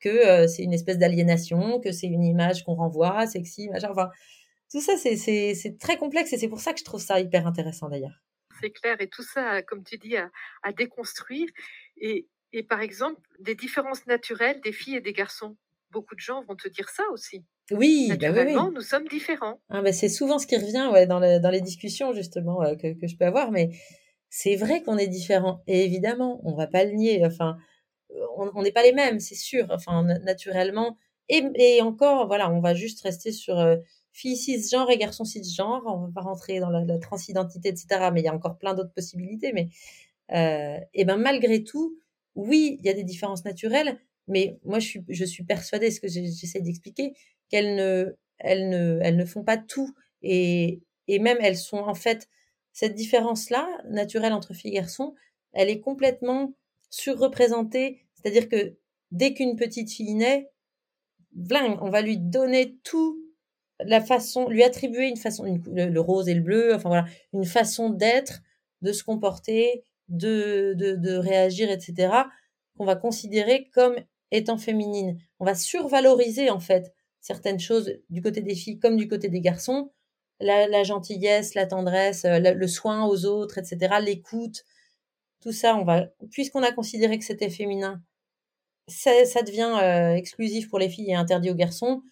que 0.00 0.08
euh, 0.08 0.48
c'est 0.48 0.62
une 0.62 0.74
espèce 0.74 0.98
d'aliénation, 0.98 1.80
que 1.80 1.92
c'est 1.92 2.06
une 2.06 2.24
image 2.24 2.64
qu'on 2.64 2.74
renvoie, 2.74 3.26
sexy, 3.26 3.68
machin. 3.70 3.88
Enfin, 3.90 4.10
tout 4.70 4.80
ça, 4.80 4.94
c'est 4.98 5.78
très 5.80 5.96
complexe 5.98 6.32
et 6.32 6.38
c'est 6.38 6.48
pour 6.48 6.60
ça 6.60 6.72
que 6.72 6.80
je 6.80 6.84
trouve 6.84 7.00
ça 7.00 7.20
hyper 7.20 7.46
intéressant 7.46 7.88
d'ailleurs. 7.88 8.25
C'est 8.60 8.70
clair, 8.70 9.00
et 9.00 9.08
tout 9.08 9.22
ça, 9.22 9.62
comme 9.62 9.84
tu 9.84 9.98
dis, 9.98 10.16
à, 10.16 10.30
à 10.62 10.72
déconstruire. 10.72 11.48
Et, 11.96 12.28
et, 12.52 12.62
par 12.62 12.80
exemple, 12.80 13.20
des 13.38 13.54
différences 13.54 14.06
naturelles 14.06 14.60
des 14.62 14.72
filles 14.72 14.96
et 14.96 15.00
des 15.00 15.12
garçons. 15.12 15.56
Beaucoup 15.90 16.14
de 16.14 16.20
gens 16.20 16.42
vont 16.42 16.56
te 16.56 16.68
dire 16.68 16.88
ça 16.88 17.04
aussi. 17.12 17.44
Oui, 17.70 18.12
bah 18.18 18.44
nous 18.70 18.80
sommes 18.80 19.08
différents. 19.08 19.60
Ah, 19.70 19.82
bah 19.82 19.92
c'est 19.92 20.08
souvent 20.08 20.38
ce 20.38 20.46
qui 20.46 20.56
revient 20.56 20.88
ouais, 20.92 21.06
dans, 21.06 21.18
le, 21.18 21.38
dans 21.40 21.50
les 21.50 21.60
discussions 21.60 22.12
justement 22.12 22.62
euh, 22.62 22.74
que, 22.76 22.98
que 22.98 23.06
je 23.06 23.16
peux 23.16 23.24
avoir, 23.24 23.50
mais 23.50 23.70
c'est 24.30 24.56
vrai 24.56 24.82
qu'on 24.82 24.98
est 24.98 25.08
différent. 25.08 25.62
Et 25.66 25.84
évidemment, 25.84 26.40
on 26.44 26.54
va 26.54 26.66
pas 26.66 26.84
le 26.84 26.92
nier. 26.92 27.24
Enfin, 27.24 27.56
on 28.36 28.62
n'est 28.62 28.72
pas 28.72 28.82
les 28.82 28.92
mêmes, 28.92 29.20
c'est 29.20 29.34
sûr. 29.34 29.66
Enfin, 29.70 30.02
naturellement. 30.02 30.98
Et, 31.28 31.42
et, 31.56 31.82
encore, 31.82 32.26
voilà, 32.26 32.50
on 32.50 32.60
va 32.60 32.74
juste 32.74 33.02
rester 33.02 33.32
sur 33.32 33.58
euh, 33.58 33.76
filles 34.16 34.36
cisgenre 34.36 34.90
et 34.90 34.96
garçons 34.96 35.24
cisgenre. 35.24 35.82
On 35.86 36.06
va 36.06 36.12
pas 36.14 36.22
rentrer 36.22 36.58
dans 36.58 36.70
la, 36.70 36.98
transidentité, 36.98 37.68
etc. 37.68 38.10
Mais 38.12 38.22
il 38.22 38.24
y 38.24 38.28
a 38.28 38.34
encore 38.34 38.56
plein 38.56 38.74
d'autres 38.74 38.92
possibilités. 38.92 39.52
Mais 39.52 39.68
euh, 40.32 40.78
et 40.94 41.04
ben 41.04 41.18
malgré 41.18 41.62
tout, 41.62 41.98
oui, 42.34 42.78
il 42.80 42.86
y 42.86 42.88
a 42.88 42.94
des 42.94 43.04
différences 43.04 43.44
naturelles. 43.44 44.00
Mais 44.26 44.58
moi, 44.64 44.78
je 44.80 45.24
suis, 45.24 45.44
persuadée, 45.44 45.90
ce 45.90 46.00
que 46.00 46.08
j'essaie 46.08 46.60
d'expliquer, 46.60 47.14
qu'elles 47.48 47.76
ne, 47.76 48.16
elles 48.38 48.68
ne, 48.70 48.98
elles 49.02 49.16
ne 49.16 49.24
font 49.24 49.44
pas 49.44 49.58
tout. 49.58 49.94
Et, 50.22 50.80
et 51.06 51.18
même, 51.18 51.38
elles 51.40 51.56
sont 51.56 51.78
en 51.78 51.94
fait 51.94 52.28
cette 52.72 52.94
différence-là, 52.94 53.68
naturelle 53.88 54.32
entre 54.32 54.52
filles 54.54 54.72
et 54.72 54.74
garçons, 54.74 55.14
elle 55.52 55.70
est 55.70 55.80
complètement 55.80 56.54
surreprésentée. 56.90 58.00
C'est-à-dire 58.14 58.48
que 58.48 58.76
dès 59.12 59.32
qu'une 59.34 59.56
petite 59.56 59.92
fille 59.92 60.14
naît, 60.14 60.50
on 61.52 61.90
va 61.90 62.02
lui 62.02 62.18
donner 62.18 62.76
tout 62.82 63.25
la 63.84 64.00
façon, 64.00 64.48
lui 64.48 64.62
attribuer 64.62 65.08
une 65.08 65.16
façon, 65.16 65.44
le, 65.44 66.00
rose 66.00 66.28
et 66.28 66.34
le 66.34 66.40
bleu, 66.40 66.74
enfin 66.74 66.88
voilà, 66.88 67.04
une 67.32 67.44
façon 67.44 67.90
d'être, 67.90 68.40
de 68.82 68.92
se 68.92 69.04
comporter, 69.04 69.84
de, 70.08 70.74
de, 70.76 71.16
réagir, 71.16 71.70
etc., 71.70 72.12
qu'on 72.76 72.84
va 72.84 72.96
considérer 72.96 73.68
comme 73.74 73.96
étant 74.30 74.58
féminine. 74.58 75.18
On 75.40 75.44
va 75.44 75.54
survaloriser 75.54 76.50
en 76.50 76.60
fait 76.60 76.92
certaines 77.20 77.60
choses 77.60 77.92
du 78.10 78.22
côté 78.22 78.40
des 78.40 78.54
filles 78.54 78.78
comme 78.78 78.96
du 78.96 79.08
côté 79.08 79.28
des 79.28 79.40
garçons 79.40 79.90
la, 80.40 80.82
gentillesse, 80.82 81.54
la 81.54 81.66
tendresse, 81.66 82.24
euh, 82.24 82.38
le, 82.38 82.66
soin 82.66 83.06
aux 83.06 83.24
autres, 83.24 83.58
etc., 83.58 83.96
l'écoute, 84.02 84.64
tout 85.40 85.52
ça, 85.52 85.76
on 85.76 85.84
va, 85.84 86.06
puisqu'on 86.30 86.62
a 86.62 86.72
considéré 86.72 87.18
que 87.18 87.24
c'était 87.24 87.50
féminin, 87.50 88.02
ça, 88.88 89.24
ça 89.24 89.42
devient 89.42 89.78
euh, 89.82 90.14
exclusif 90.14 90.68
pour 90.68 90.78
les 90.78 90.88
filles 90.88 91.10
et 91.10 91.14
interdit 91.14 91.50
aux 91.50 91.54
garçons. 91.54 92.02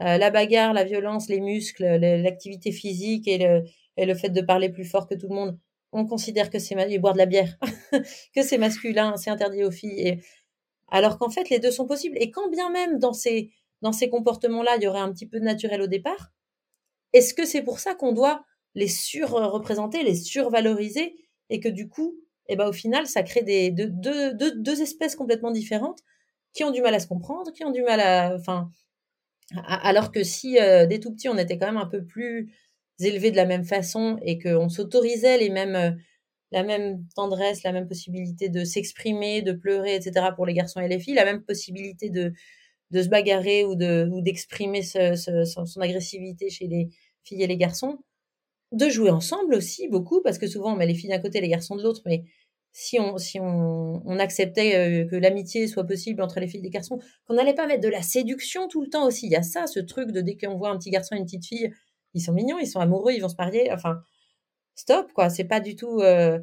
Euh, 0.00 0.18
la 0.18 0.30
bagarre, 0.30 0.72
la 0.72 0.84
violence, 0.84 1.28
les 1.28 1.40
muscles, 1.40 1.84
l'activité 1.84 2.72
physique 2.72 3.28
et 3.28 3.38
le, 3.38 3.64
et 3.96 4.06
le 4.06 4.14
fait 4.14 4.30
de 4.30 4.40
parler 4.40 4.68
plus 4.68 4.84
fort 4.84 5.06
que 5.06 5.14
tout 5.14 5.28
le 5.28 5.34
monde, 5.34 5.58
on 5.92 6.04
considère 6.06 6.50
que 6.50 6.58
c'est 6.58 6.74
et 6.90 6.98
boire 6.98 7.12
de 7.12 7.18
la 7.18 7.26
bière, 7.26 7.56
que 8.34 8.42
c'est 8.42 8.58
masculin, 8.58 9.16
c'est 9.16 9.30
interdit 9.30 9.62
aux 9.62 9.70
filles. 9.70 10.00
Et 10.00 10.20
alors 10.88 11.18
qu'en 11.18 11.30
fait, 11.30 11.48
les 11.50 11.60
deux 11.60 11.70
sont 11.70 11.86
possibles. 11.86 12.16
Et 12.20 12.30
quand 12.30 12.50
bien 12.50 12.70
même 12.70 12.98
dans 12.98 13.12
ces, 13.12 13.52
dans 13.82 13.92
ces 13.92 14.08
comportements-là, 14.10 14.76
il 14.76 14.82
y 14.82 14.88
aurait 14.88 15.00
un 15.00 15.12
petit 15.12 15.26
peu 15.26 15.38
de 15.38 15.44
naturel 15.44 15.80
au 15.80 15.86
départ, 15.86 16.32
est-ce 17.12 17.32
que 17.32 17.46
c'est 17.46 17.62
pour 17.62 17.78
ça 17.78 17.94
qu'on 17.94 18.12
doit 18.12 18.44
les 18.74 18.88
surreprésenter, 18.88 20.02
les 20.02 20.16
survaloriser, 20.16 21.14
et 21.48 21.60
que 21.60 21.68
du 21.68 21.88
coup, 21.88 22.16
eh 22.48 22.56
ben, 22.56 22.66
au 22.66 22.72
final, 22.72 23.06
ça 23.06 23.22
crée 23.22 23.42
des, 23.42 23.70
deux, 23.70 23.88
deux, 23.88 24.34
deux, 24.34 24.82
espèces 24.82 25.14
complètement 25.14 25.52
différentes 25.52 26.00
qui 26.52 26.64
ont 26.64 26.72
du 26.72 26.82
mal 26.82 26.94
à 26.94 27.00
se 27.00 27.06
comprendre, 27.06 27.52
qui 27.52 27.64
ont 27.64 27.70
du 27.70 27.82
mal 27.82 28.00
à... 28.00 28.34
Enfin, 28.34 28.68
alors 29.66 30.12
que 30.12 30.22
si 30.22 30.58
euh, 30.58 30.86
dès 30.86 31.00
tout 31.00 31.12
petit, 31.12 31.28
on 31.28 31.38
était 31.38 31.58
quand 31.58 31.66
même 31.66 31.76
un 31.76 31.86
peu 31.86 32.04
plus 32.04 32.52
élevés 33.00 33.30
de 33.30 33.36
la 33.36 33.46
même 33.46 33.64
façon 33.64 34.18
et 34.22 34.38
qu'on 34.38 34.68
s'autorisait 34.68 35.38
les 35.38 35.50
mêmes, 35.50 35.76
euh, 35.76 35.90
la 36.52 36.62
même 36.62 37.04
tendresse, 37.14 37.62
la 37.62 37.72
même 37.72 37.88
possibilité 37.88 38.48
de 38.48 38.64
s'exprimer, 38.64 39.42
de 39.42 39.52
pleurer, 39.52 39.96
etc. 39.96 40.26
pour 40.36 40.46
les 40.46 40.54
garçons 40.54 40.80
et 40.80 40.88
les 40.88 40.98
filles, 40.98 41.14
la 41.14 41.24
même 41.24 41.42
possibilité 41.42 42.10
de, 42.10 42.32
de 42.90 43.02
se 43.02 43.08
bagarrer 43.08 43.64
ou 43.64 43.74
de 43.74 44.08
ou 44.12 44.20
d'exprimer 44.22 44.82
son, 44.82 45.80
agressivité 45.80 46.50
chez 46.50 46.68
les 46.68 46.90
filles 47.24 47.42
et 47.42 47.46
les 47.46 47.56
garçons, 47.56 47.98
de 48.72 48.88
jouer 48.88 49.10
ensemble 49.10 49.54
aussi 49.54 49.88
beaucoup 49.88 50.22
parce 50.22 50.38
que 50.38 50.46
souvent 50.46 50.74
on 50.74 50.76
met 50.76 50.86
les 50.86 50.94
filles 50.94 51.10
d'un 51.10 51.20
côté, 51.20 51.40
les 51.40 51.48
garçons 51.48 51.76
de 51.76 51.82
l'autre, 51.82 52.02
mais 52.06 52.24
si 52.76 52.98
on 52.98 53.18
si 53.18 53.38
on, 53.40 54.18
acceptait 54.18 55.04
euh, 55.04 55.08
que 55.08 55.14
l'amitié 55.14 55.68
soit 55.68 55.84
possible 55.84 56.20
entre 56.20 56.40
les 56.40 56.48
filles 56.48 56.58
et 56.60 56.64
les 56.64 56.70
garçons, 56.70 56.98
qu'on 57.24 57.34
n'allait 57.34 57.54
pas 57.54 57.68
mettre 57.68 57.82
de 57.82 57.88
la 57.88 58.02
séduction 58.02 58.66
tout 58.66 58.82
le 58.82 58.90
temps 58.90 59.06
aussi. 59.06 59.26
Il 59.26 59.32
y 59.32 59.36
a 59.36 59.44
ça, 59.44 59.68
ce 59.68 59.78
truc 59.78 60.10
de 60.10 60.20
dès 60.20 60.36
qu'on 60.36 60.56
voit 60.56 60.70
un 60.70 60.76
petit 60.76 60.90
garçon 60.90 61.14
et 61.14 61.18
une 61.18 61.24
petite 61.24 61.46
fille, 61.46 61.72
ils 62.14 62.20
sont 62.20 62.32
mignons, 62.32 62.58
ils 62.58 62.66
sont 62.66 62.80
amoureux, 62.80 63.12
ils 63.12 63.20
vont 63.20 63.28
se 63.28 63.36
marier. 63.38 63.70
Enfin, 63.72 64.02
stop 64.74 65.12
quoi. 65.12 65.30
C'est 65.30 65.44
pas 65.44 65.60
du 65.60 65.76
tout. 65.76 66.00
Euh, 66.00 66.40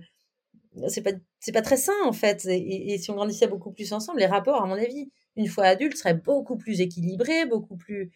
c'est 0.87 1.01
pas 1.01 1.11
pas 1.53 1.61
très 1.61 1.77
sain 1.77 1.91
en 2.05 2.13
fait. 2.13 2.45
Et, 2.45 2.97
si 2.97 3.11
on 3.11 3.15
grandissait 3.15 3.47
beaucoup 3.47 3.71
plus 3.71 3.91
ensemble, 3.91 4.19
les 4.19 4.25
rapports, 4.25 4.63
à 4.63 4.67
mon 4.67 4.75
avis, 4.75 5.11
une 5.35 5.47
fois 5.47 5.65
adulte, 5.65 5.97
seraient 5.97 6.13
beaucoup 6.13 6.57
plus 6.57 6.79
équilibrés, 6.79 7.45
beaucoup 7.45 7.75
plus 7.75 8.11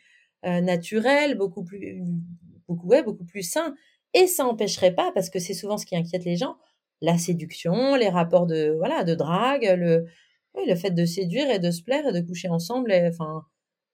euh, 0.45 0.61
naturels, 0.61 1.35
beaucoup 1.37 1.65
plus 1.65 2.01
beaucoup 2.67 2.87
ouais, 2.87 3.03
beaucoup 3.03 3.25
plus 3.25 3.43
sains. 3.43 3.75
Et 4.13 4.27
ça 4.27 4.45
n'empêcherait 4.45 4.95
pas, 4.95 5.11
parce 5.13 5.29
que 5.29 5.39
c'est 5.39 5.53
souvent 5.53 5.77
ce 5.77 5.85
qui 5.85 5.97
inquiète 5.97 6.23
les 6.23 6.37
gens, 6.37 6.55
la 7.01 7.17
séduction, 7.17 7.95
les 7.95 8.09
rapports 8.09 8.45
de 8.45 8.75
voilà 8.77 9.03
de 9.03 9.15
drague, 9.15 9.75
le 9.77 10.05
le 10.67 10.75
fait 10.75 10.91
de 10.91 11.05
séduire 11.05 11.49
et 11.49 11.59
de 11.59 11.71
se 11.71 11.83
plaire 11.83 12.07
et 12.07 12.13
de 12.13 12.21
coucher 12.25 12.49
ensemble, 12.49 12.93
enfin 13.07 13.43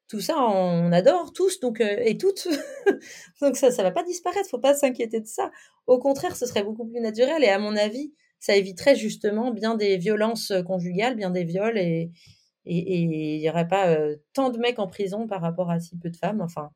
tout 0.07 0.21
ça 0.21 0.35
on 0.37 0.91
adore 0.91 1.33
tous 1.33 1.59
donc 1.59 1.81
euh, 1.81 1.97
et 2.05 2.17
toutes 2.17 2.47
donc 3.41 3.57
ça 3.57 3.71
ça 3.71 3.83
va 3.83 3.91
pas 3.91 4.03
disparaître, 4.03 4.49
faut 4.49 4.59
pas 4.59 4.75
s'inquiéter 4.75 5.21
de 5.21 5.27
ça. 5.27 5.51
Au 5.87 5.99
contraire, 5.99 6.35
ce 6.35 6.45
serait 6.45 6.63
beaucoup 6.63 6.85
plus 6.85 7.01
naturel 7.01 7.43
et 7.43 7.49
à 7.49 7.59
mon 7.59 7.75
avis, 7.75 8.13
ça 8.39 8.55
éviterait 8.55 8.95
justement 8.95 9.51
bien 9.51 9.75
des 9.75 9.97
violences 9.97 10.53
conjugales, 10.67 11.15
bien 11.15 11.31
des 11.31 11.43
viols 11.43 11.77
et 11.77 12.11
et 12.65 13.01
il 13.01 13.39
n'y 13.39 13.49
aurait 13.49 13.67
pas 13.67 13.87
euh, 13.89 14.17
tant 14.33 14.49
de 14.49 14.59
mecs 14.59 14.79
en 14.79 14.87
prison 14.87 15.27
par 15.27 15.41
rapport 15.41 15.71
à 15.71 15.79
si 15.79 15.97
peu 15.97 16.09
de 16.09 16.17
femmes. 16.17 16.41
Enfin, 16.41 16.71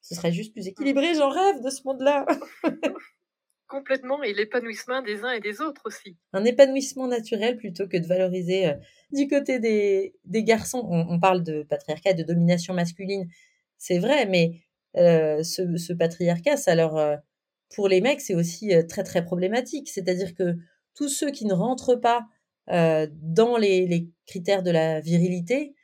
ce 0.00 0.14
serait 0.14 0.32
juste 0.32 0.52
plus 0.52 0.66
équilibré. 0.66 1.14
J'en 1.14 1.28
rêve 1.28 1.62
de 1.62 1.70
ce 1.70 1.82
monde-là. 1.84 2.26
Complètement, 3.68 4.22
et 4.22 4.32
l'épanouissement 4.32 5.02
des 5.02 5.24
uns 5.24 5.32
et 5.32 5.40
des 5.40 5.60
autres 5.60 5.82
aussi. 5.86 6.16
Un 6.32 6.44
épanouissement 6.44 7.08
naturel 7.08 7.56
plutôt 7.56 7.88
que 7.88 7.96
de 7.96 8.06
valoriser 8.06 8.68
euh, 8.68 8.74
du 9.10 9.26
côté 9.26 9.58
des, 9.58 10.12
garçons. 10.44 10.86
On, 10.88 11.18
parle 11.18 11.42
de 11.42 11.64
patriarcat, 11.64 12.12
de 12.12 12.22
domination 12.22 12.74
masculine, 12.74 13.28
c'est 13.76 13.98
vrai, 13.98 14.26
mais 14.26 14.60
euh, 14.96 15.42
ce, 15.42 15.92
patriarcat, 15.92 16.56
ça 16.56 16.74
euh, 16.74 17.16
pour 17.74 17.88
les 17.88 18.00
mecs, 18.00 18.20
c'est 18.20 18.36
aussi 18.36 18.72
très 18.88 19.02
très 19.02 19.24
problématique. 19.24 19.88
C'est-à-dire 19.88 20.34
que 20.36 20.54
tous 20.94 21.08
ceux 21.08 21.32
qui 21.32 21.44
ne 21.44 21.54
rentrent 21.54 21.96
pas 21.96 22.26
dans 22.68 23.56
les, 23.58 23.86
les, 23.86 24.08
critères 24.26 24.62
de 24.62 24.70
la 24.70 25.00
virilité, 25.00 25.74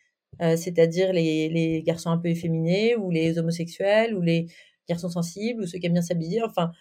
c'est-à-dire 0.41 1.13
les, 1.13 1.49
les 1.49 1.83
garçons 1.83 2.11
un 2.11 2.19
peu 2.19 2.29
efféminés 2.29 2.97
ou 2.97 3.11
les 3.11 3.39
homosexuels 3.39 4.17
ou 4.17 4.21
les 4.21 4.47
garçons 4.89 5.09
sensibles 5.09 5.63
ou 5.63 5.67
ceux 5.67 5.79
qui 5.79 5.87
aiment 5.87 5.93
bien 5.93 6.03
s'habiller, 6.03 6.43
enfin 6.43 6.73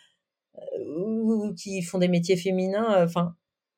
ou 0.80 1.54
qui 1.56 1.82
font 1.82 1.98
des 1.98 2.08
métiers 2.08 2.38
féminins, 2.38 3.02
euh, 3.02 3.06
enfin, 3.06 3.36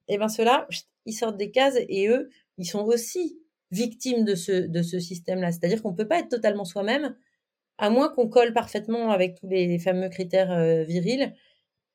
et 0.08 0.16
eh 0.16 0.18
ben 0.18 0.28
ceux-là, 0.28 0.68
ils 1.06 1.14
sortent 1.14 1.38
des 1.38 1.52
cases 1.52 1.78
et 1.88 2.08
eux, 2.08 2.30
ils 2.58 2.66
sont 2.66 2.84
aussi 2.84 3.40
victimes 3.72 4.26
de 4.26 4.36
ce, 4.36 4.52
de 4.52 4.82
ce 4.82 5.00
système-là. 5.00 5.52
C'est-à-dire 5.52 5.82
qu'on 5.82 5.94
peut 5.94 6.08
pas 6.08 6.20
être 6.20 6.30
totalement 6.30 6.66
soi-même, 6.66 7.16
à 7.78 7.90
moins 7.90 8.10
qu'on 8.10 8.28
colle 8.30 8.54
parfaitement 8.54 9.12
avec 9.12 9.40
tous 9.40 9.48
les 9.48 9.80
fameux 9.80 10.10
critères 10.10 10.52
euh, 10.52 10.84
virils, 10.84 11.34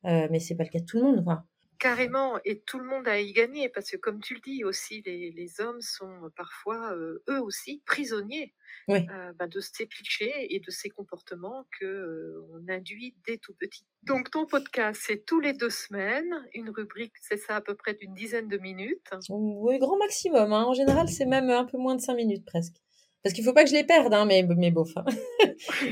euh, 0.06 0.28
mais 0.30 0.40
c'est 0.40 0.54
pas 0.56 0.64
le 0.64 0.70
cas 0.70 0.80
de 0.80 0.84
tout 0.84 0.98
le 0.98 1.04
monde, 1.04 1.24
quoi. 1.24 1.44
Carrément, 1.78 2.40
et 2.44 2.60
tout 2.62 2.80
le 2.80 2.84
monde 2.84 3.06
a 3.06 3.20
y 3.20 3.32
gagné, 3.32 3.68
parce 3.68 3.90
que 3.90 3.96
comme 3.96 4.20
tu 4.20 4.34
le 4.34 4.40
dis 4.40 4.64
aussi, 4.64 5.00
les, 5.06 5.30
les 5.30 5.60
hommes 5.60 5.80
sont 5.80 6.28
parfois 6.34 6.92
euh, 6.92 7.22
eux 7.30 7.40
aussi 7.40 7.82
prisonniers 7.86 8.52
oui. 8.88 9.06
euh, 9.10 9.32
bah, 9.34 9.46
de 9.46 9.60
ces 9.60 9.86
clichés 9.86 10.54
et 10.54 10.58
de 10.58 10.70
ces 10.70 10.88
comportements 10.90 11.68
que 11.78 11.86
euh, 11.86 12.44
on 12.52 12.68
induit 12.68 13.14
dès 13.24 13.38
tout 13.38 13.54
petit. 13.54 13.86
Donc 14.02 14.30
ton 14.32 14.44
podcast, 14.44 15.00
c'est 15.06 15.24
tous 15.24 15.38
les 15.38 15.52
deux 15.52 15.70
semaines, 15.70 16.48
une 16.52 16.70
rubrique, 16.70 17.14
c'est 17.20 17.36
ça 17.36 17.56
à 17.56 17.60
peu 17.60 17.76
près 17.76 17.94
d'une 17.94 18.14
dizaine 18.14 18.48
de 18.48 18.58
minutes. 18.58 19.10
Oui, 19.28 19.78
grand 19.78 19.98
maximum. 19.98 20.52
Hein. 20.52 20.64
En 20.64 20.74
général, 20.74 21.08
c'est 21.08 21.26
même 21.26 21.48
un 21.48 21.64
peu 21.64 21.78
moins 21.78 21.94
de 21.94 22.00
cinq 22.00 22.14
minutes 22.14 22.44
presque. 22.44 22.74
Parce 23.22 23.34
qu'il 23.34 23.44
faut 23.44 23.52
pas 23.52 23.62
que 23.62 23.70
je 23.70 23.74
les 23.74 23.84
perde, 23.84 24.14
hein, 24.14 24.24
mais, 24.24 24.42
mais 24.42 24.70
bon, 24.70 24.82
enfin, 24.82 25.04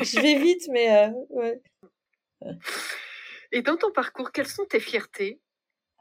je 0.03 0.21
vais 0.21 0.39
vite, 0.39 0.69
mais 0.71 0.97
euh, 0.97 1.11
ouais. 1.31 1.61
Et 3.53 3.63
dans 3.63 3.77
ton 3.77 3.93
parcours, 3.93 4.33
quelles 4.33 4.49
sont 4.49 4.65
tes 4.65 4.81
fiertés? 4.81 5.41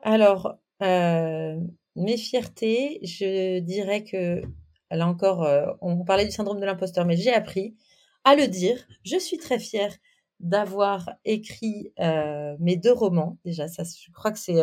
Alors, 0.05 0.59
euh, 0.83 1.59
mes 1.95 2.17
fiertés, 2.17 2.99
je 3.01 3.59
dirais 3.59 4.03
que, 4.03 4.43
là 4.91 5.07
encore, 5.07 5.43
euh, 5.43 5.65
on 5.81 6.05
parlait 6.05 6.25
du 6.25 6.31
syndrome 6.31 6.59
de 6.59 6.65
l'imposteur, 6.65 7.05
mais 7.05 7.17
j'ai 7.17 7.33
appris 7.33 7.75
à 8.23 8.35
le 8.35 8.47
dire. 8.47 8.77
Je 9.03 9.17
suis 9.17 9.37
très 9.39 9.57
fière 9.57 9.91
d'avoir 10.39 11.09
écrit 11.25 11.91
euh, 11.99 12.55
mes 12.59 12.77
deux 12.77 12.93
romans. 12.93 13.39
Déjà, 13.45 13.67
ça, 13.67 13.83
je 13.83 14.11
crois 14.11 14.31
que 14.31 14.37
c'est 14.37 14.61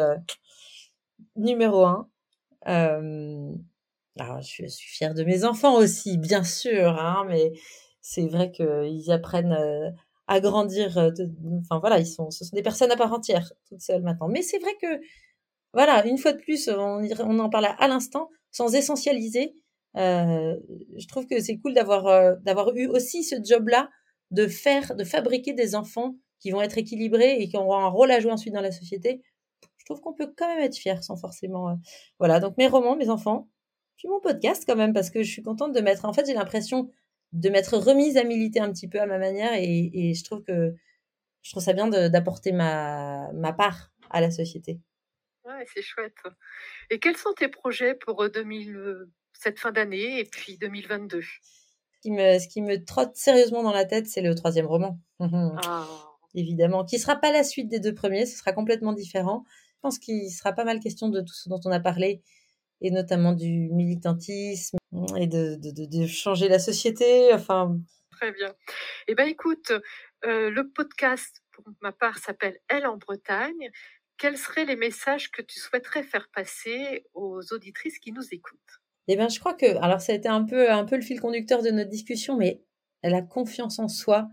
numéro 1.34 1.86
un. 1.86 2.08
alors, 2.64 4.40
je, 4.42 4.66
suis 4.66 4.90
fière 4.90 5.14
de 5.14 5.24
mes 5.24 5.44
enfants 5.44 5.74
aussi, 5.74 6.18
bien 6.18 6.44
sûr, 6.44 6.96
hein, 7.00 7.24
mais 7.28 7.52
c'est 8.00 8.28
vrai 8.28 8.52
qu'ils 8.52 9.10
apprennent 9.10 9.58
à 10.28 10.38
grandir. 10.40 10.96
enfin 11.62 11.80
voilà, 11.80 12.04
ce 12.04 12.14
sont 12.14 12.28
des 12.52 12.62
personnes 12.62 12.92
à 12.92 12.96
part 12.96 13.12
entière, 13.12 13.52
toutes 13.68 13.80
seules 13.80 14.02
maintenant. 14.02 14.28
Mais 14.28 14.42
c'est 14.42 14.60
vrai 14.60 14.76
que 14.80 15.00
voilà, 15.72 16.06
une 16.06 16.18
fois 16.18 16.32
de 16.32 16.38
plus, 16.38 16.68
on, 16.68 17.38
en 17.38 17.48
parle 17.48 17.68
à 17.78 17.88
l'instant, 17.88 18.28
sans 18.50 18.74
essentialiser. 18.74 19.54
Euh, 19.96 20.56
je 20.96 21.06
trouve 21.06 21.26
que 21.26 21.40
c'est 21.40 21.58
cool 21.58 21.74
d'avoir 21.74 22.06
euh, 22.06 22.34
d'avoir 22.42 22.74
eu 22.74 22.86
aussi 22.86 23.24
ce 23.24 23.36
job-là 23.42 23.90
de 24.30 24.46
faire, 24.46 24.94
de 24.96 25.04
fabriquer 25.04 25.52
des 25.52 25.74
enfants 25.74 26.14
qui 26.40 26.50
vont 26.50 26.62
être 26.62 26.78
équilibrés 26.78 27.36
et 27.40 27.48
qui 27.48 27.56
auront 27.56 27.76
un 27.76 27.88
rôle 27.88 28.10
à 28.10 28.20
jouer 28.20 28.32
ensuite 28.32 28.54
dans 28.54 28.62
la 28.62 28.72
société. 28.72 29.22
Je 29.76 29.84
trouve 29.84 30.00
qu'on 30.00 30.14
peut 30.14 30.32
quand 30.36 30.48
même 30.48 30.64
être 30.64 30.76
fier 30.76 31.02
sans 31.04 31.16
forcément. 31.16 31.70
Euh, 31.70 31.74
voilà, 32.18 32.40
donc 32.40 32.56
mes 32.58 32.68
romans, 32.68 32.96
mes 32.96 33.10
enfants, 33.10 33.48
puis 33.96 34.08
mon 34.08 34.20
podcast 34.20 34.64
quand 34.66 34.76
même 34.76 34.92
parce 34.92 35.10
que 35.10 35.22
je 35.22 35.30
suis 35.30 35.42
contente 35.42 35.74
de 35.74 35.80
mettre. 35.80 36.04
En 36.04 36.12
fait, 36.12 36.26
j'ai 36.26 36.34
l'impression 36.34 36.88
de 37.32 37.48
m'être 37.48 37.76
remise 37.78 38.16
à 38.16 38.24
militer 38.24 38.60
un 38.60 38.72
petit 38.72 38.88
peu 38.88 39.00
à 39.00 39.06
ma 39.06 39.18
manière 39.18 39.54
et, 39.54 39.90
et 39.94 40.14
je 40.14 40.24
trouve 40.24 40.42
que 40.42 40.74
je 41.42 41.50
trouve 41.50 41.62
ça 41.62 41.72
bien 41.72 41.88
d'apporter 41.88 42.52
ma 42.52 43.30
ma 43.32 43.52
part 43.52 43.92
à 44.10 44.20
la 44.20 44.30
société. 44.30 44.80
Ouais, 45.44 45.66
c'est 45.74 45.82
chouette. 45.82 46.14
Et 46.90 46.98
quels 46.98 47.16
sont 47.16 47.32
tes 47.32 47.48
projets 47.48 47.94
pour 47.94 48.28
2000, 48.28 48.76
euh, 48.76 49.10
cette 49.32 49.58
fin 49.58 49.72
d'année 49.72 50.20
et 50.20 50.24
puis 50.24 50.56
2022 50.58 51.20
ce 51.20 52.08
qui, 52.08 52.10
me, 52.10 52.38
ce 52.38 52.48
qui 52.48 52.62
me 52.62 52.84
trotte 52.84 53.14
sérieusement 53.14 53.62
dans 53.62 53.72
la 53.72 53.84
tête, 53.84 54.08
c'est 54.08 54.22
le 54.22 54.34
troisième 54.34 54.66
roman. 54.66 54.98
Ah. 55.20 55.86
Évidemment, 56.34 56.84
qui 56.84 56.98
sera 56.98 57.14
pas 57.14 57.30
la 57.30 57.44
suite 57.44 57.68
des 57.68 57.78
deux 57.78 57.94
premiers, 57.94 58.26
ce 58.26 58.36
sera 58.36 58.52
complètement 58.52 58.92
différent. 58.92 59.44
Je 59.76 59.80
pense 59.82 59.98
qu'il 59.98 60.30
sera 60.30 60.52
pas 60.52 60.64
mal 60.64 60.80
question 60.80 61.08
de 61.08 61.20
tout 61.20 61.34
ce 61.34 61.48
dont 61.48 61.60
on 61.64 61.70
a 61.70 61.78
parlé, 61.78 62.22
et 62.80 62.90
notamment 62.90 63.32
du 63.32 63.68
militantisme 63.70 64.78
et 65.16 65.26
de, 65.26 65.56
de, 65.56 65.86
de, 65.86 66.06
changer 66.06 66.48
la 66.48 66.58
société. 66.58 67.32
Enfin. 67.32 67.78
Très 68.10 68.32
bien. 68.32 68.52
Eh 69.06 69.14
ben, 69.14 69.28
écoute, 69.28 69.72
euh, 70.24 70.50
le 70.50 70.70
podcast, 70.70 71.42
pour 71.52 71.64
ma 71.80 71.92
part, 71.92 72.18
s'appelle 72.18 72.58
Elle 72.68 72.86
en 72.86 72.96
Bretagne 72.96 73.70
quels 74.22 74.38
seraient 74.38 74.64
les 74.64 74.76
messages 74.76 75.32
que 75.32 75.42
tu 75.42 75.58
souhaiterais 75.58 76.04
faire 76.04 76.28
passer 76.32 77.04
aux 77.12 77.40
auditrices 77.50 77.98
qui 77.98 78.12
nous 78.12 78.22
écoutent? 78.30 78.80
Eh 79.08 79.16
bien, 79.16 79.28
je 79.28 79.40
crois 79.40 79.54
que, 79.54 79.66
alors 79.82 80.00
ça 80.00 80.12
a 80.12 80.14
été 80.14 80.28
un 80.28 80.44
peu, 80.44 80.70
un 80.70 80.84
peu 80.84 80.94
le 80.94 81.02
fil 81.02 81.20
conducteur 81.20 81.60
de 81.60 81.70
notre 81.70 81.90
discussion, 81.90 82.36
mais 82.36 82.62
la 83.02 83.20
confiance 83.20 83.80
en 83.80 83.88
soi, 83.88 84.28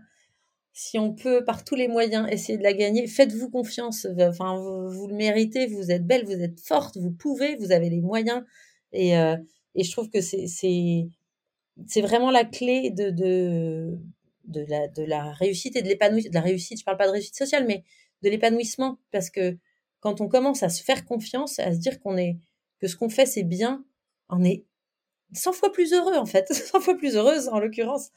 si 0.72 0.96
on 1.00 1.12
peut 1.12 1.44
par 1.44 1.64
tous 1.64 1.74
les 1.74 1.88
moyens 1.88 2.28
essayer 2.30 2.56
de 2.56 2.62
la 2.62 2.72
gagner, 2.72 3.08
faites-vous 3.08 3.50
confiance. 3.50 4.06
Enfin, 4.20 4.54
vous, 4.54 5.08
le 5.08 5.14
méritez, 5.16 5.66
vous 5.66 5.90
êtes 5.90 6.06
belle, 6.06 6.24
vous 6.24 6.40
êtes 6.40 6.60
forte, 6.60 6.96
vous 6.96 7.10
pouvez, 7.10 7.56
vous 7.56 7.72
avez 7.72 7.90
les 7.90 8.00
moyens. 8.00 8.44
Et, 8.92 9.18
euh, 9.18 9.36
et 9.74 9.82
je 9.82 9.90
trouve 9.90 10.08
que 10.08 10.20
c'est 10.20 11.10
vraiment 11.96 12.30
la 12.30 12.44
clé 12.44 12.92
de, 12.92 13.10
de, 13.10 13.98
de, 14.44 14.64
la, 14.68 14.86
de 14.86 15.02
la 15.02 15.32
réussite 15.32 15.74
et 15.74 15.82
de 15.82 15.88
l'épanouissement. 15.88 16.30
De 16.30 16.34
la 16.36 16.42
réussite, 16.42 16.78
je 16.78 16.84
parle 16.84 16.96
pas 16.96 17.08
de 17.08 17.12
réussite 17.12 17.36
sociale, 17.36 17.66
mais 17.66 17.82
de 18.22 18.28
l'épanouissement, 18.28 19.00
parce 19.10 19.30
que 19.30 19.58
quand 20.00 20.20
on 20.20 20.28
commence 20.28 20.62
à 20.62 20.68
se 20.68 20.82
faire 20.82 21.04
confiance, 21.04 21.58
à 21.58 21.72
se 21.72 21.78
dire 21.78 22.00
qu'on 22.00 22.16
est 22.16 22.38
que 22.80 22.88
ce 22.88 22.96
qu'on 22.96 23.10
fait 23.10 23.26
c'est 23.26 23.42
bien, 23.42 23.84
on 24.28 24.42
est 24.42 24.64
100 25.34 25.52
fois 25.52 25.72
plus 25.72 25.92
heureux 25.92 26.16
en 26.16 26.26
fait, 26.26 26.48
100 26.52 26.80
fois 26.80 26.96
plus 26.96 27.16
heureuse 27.16 27.48
en 27.48 27.58
l'occurrence. 27.58 28.10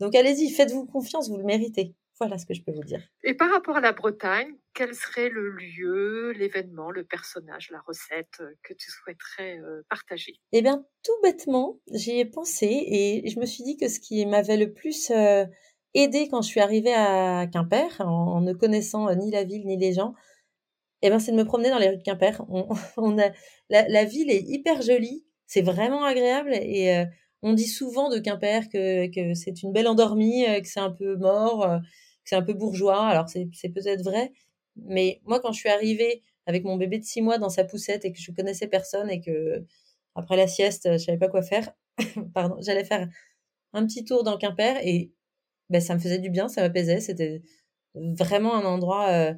Donc 0.00 0.14
allez-y, 0.14 0.50
faites-vous 0.50 0.86
confiance, 0.86 1.28
vous 1.28 1.36
le 1.36 1.44
méritez. 1.44 1.94
Voilà 2.20 2.38
ce 2.38 2.46
que 2.46 2.54
je 2.54 2.62
peux 2.62 2.72
vous 2.72 2.84
dire. 2.84 3.02
Et 3.24 3.34
par 3.34 3.50
rapport 3.50 3.76
à 3.76 3.80
la 3.80 3.92
Bretagne, 3.92 4.54
quel 4.72 4.94
serait 4.94 5.30
le 5.30 5.50
lieu, 5.50 6.30
l'événement, 6.32 6.92
le 6.92 7.04
personnage, 7.04 7.70
la 7.70 7.80
recette 7.80 8.38
euh, 8.40 8.50
que 8.62 8.72
tu 8.72 8.90
souhaiterais 8.90 9.58
euh, 9.58 9.82
partager? 9.90 10.38
Eh 10.52 10.62
bien, 10.62 10.84
tout 11.02 11.12
bêtement, 11.24 11.80
j'y 11.92 12.20
ai 12.20 12.24
pensé 12.24 12.66
et 12.66 13.28
je 13.28 13.40
me 13.40 13.46
suis 13.46 13.64
dit 13.64 13.76
que 13.76 13.88
ce 13.88 13.98
qui 13.98 14.24
m'avait 14.26 14.56
le 14.56 14.72
plus 14.72 15.10
euh, 15.10 15.44
aidé 15.94 16.28
quand 16.28 16.42
je 16.42 16.48
suis 16.48 16.60
arrivée 16.60 16.94
à 16.94 17.48
Quimper, 17.52 18.00
en, 18.00 18.40
ne 18.40 18.52
connaissant 18.52 19.12
ni 19.16 19.32
la 19.32 19.42
ville 19.42 19.66
ni 19.66 19.76
les 19.76 19.92
gens, 19.92 20.14
eh 21.08 21.10
ben, 21.10 21.18
c'est 21.18 21.32
de 21.32 21.36
me 21.36 21.44
promener 21.44 21.70
dans 21.70 21.78
les 21.78 21.88
rues 21.88 21.98
de 21.98 22.02
Quimper. 22.02 22.42
On, 22.48 23.18
a, 23.18 23.30
la, 23.70 24.04
ville 24.04 24.30
est 24.30 24.42
hyper 24.42 24.82
jolie, 24.82 25.24
c'est 25.46 25.62
vraiment 25.62 26.04
agréable 26.04 26.54
et 26.54 27.04
on 27.42 27.52
dit 27.52 27.66
souvent 27.68 28.08
de 28.10 28.18
Quimper 28.18 28.68
que, 28.70 29.06
que 29.08 29.34
c'est 29.34 29.62
une 29.62 29.72
belle 29.72 29.88
endormie, 29.88 30.44
que 30.62 30.68
c'est 30.68 30.80
un 30.80 30.90
peu 30.90 31.16
mort 31.16 31.80
c'est 32.24 32.36
un 32.36 32.42
peu 32.42 32.54
bourgeois. 32.54 33.06
Alors 33.06 33.28
c'est 33.28 33.68
peut-être 33.68 34.02
vrai, 34.02 34.32
mais 34.76 35.20
moi 35.24 35.40
quand 35.40 35.52
je 35.52 35.60
suis 35.60 35.68
arrivée 35.68 36.22
avec 36.46 36.64
mon 36.64 36.76
bébé 36.76 36.98
de 36.98 37.04
six 37.04 37.22
mois 37.22 37.38
dans 37.38 37.48
sa 37.48 37.64
poussette 37.64 38.04
et 38.04 38.12
que 38.12 38.18
je 38.18 38.32
connaissais 38.32 38.66
personne 38.68 39.10
et 39.10 39.20
que 39.20 39.64
après 40.14 40.36
la 40.36 40.46
sieste 40.46 40.88
je 40.92 40.98
savais 40.98 41.18
pas 41.18 41.28
quoi 41.28 41.42
faire, 41.42 41.70
pardon, 42.34 42.56
j'allais 42.60 42.84
faire 42.84 43.08
un 43.72 43.86
petit 43.86 44.04
tour 44.04 44.24
dans 44.24 44.38
Quimper 44.38 44.78
et 44.86 45.12
ben, 45.70 45.80
ça 45.80 45.94
me 45.94 46.00
faisait 46.00 46.18
du 46.18 46.30
bien, 46.30 46.48
ça 46.48 46.62
m'apaisait. 46.62 47.00
C'était 47.00 47.42
vraiment 47.94 48.54
un 48.54 48.64
endroit 48.64 49.08
euh, 49.08 49.34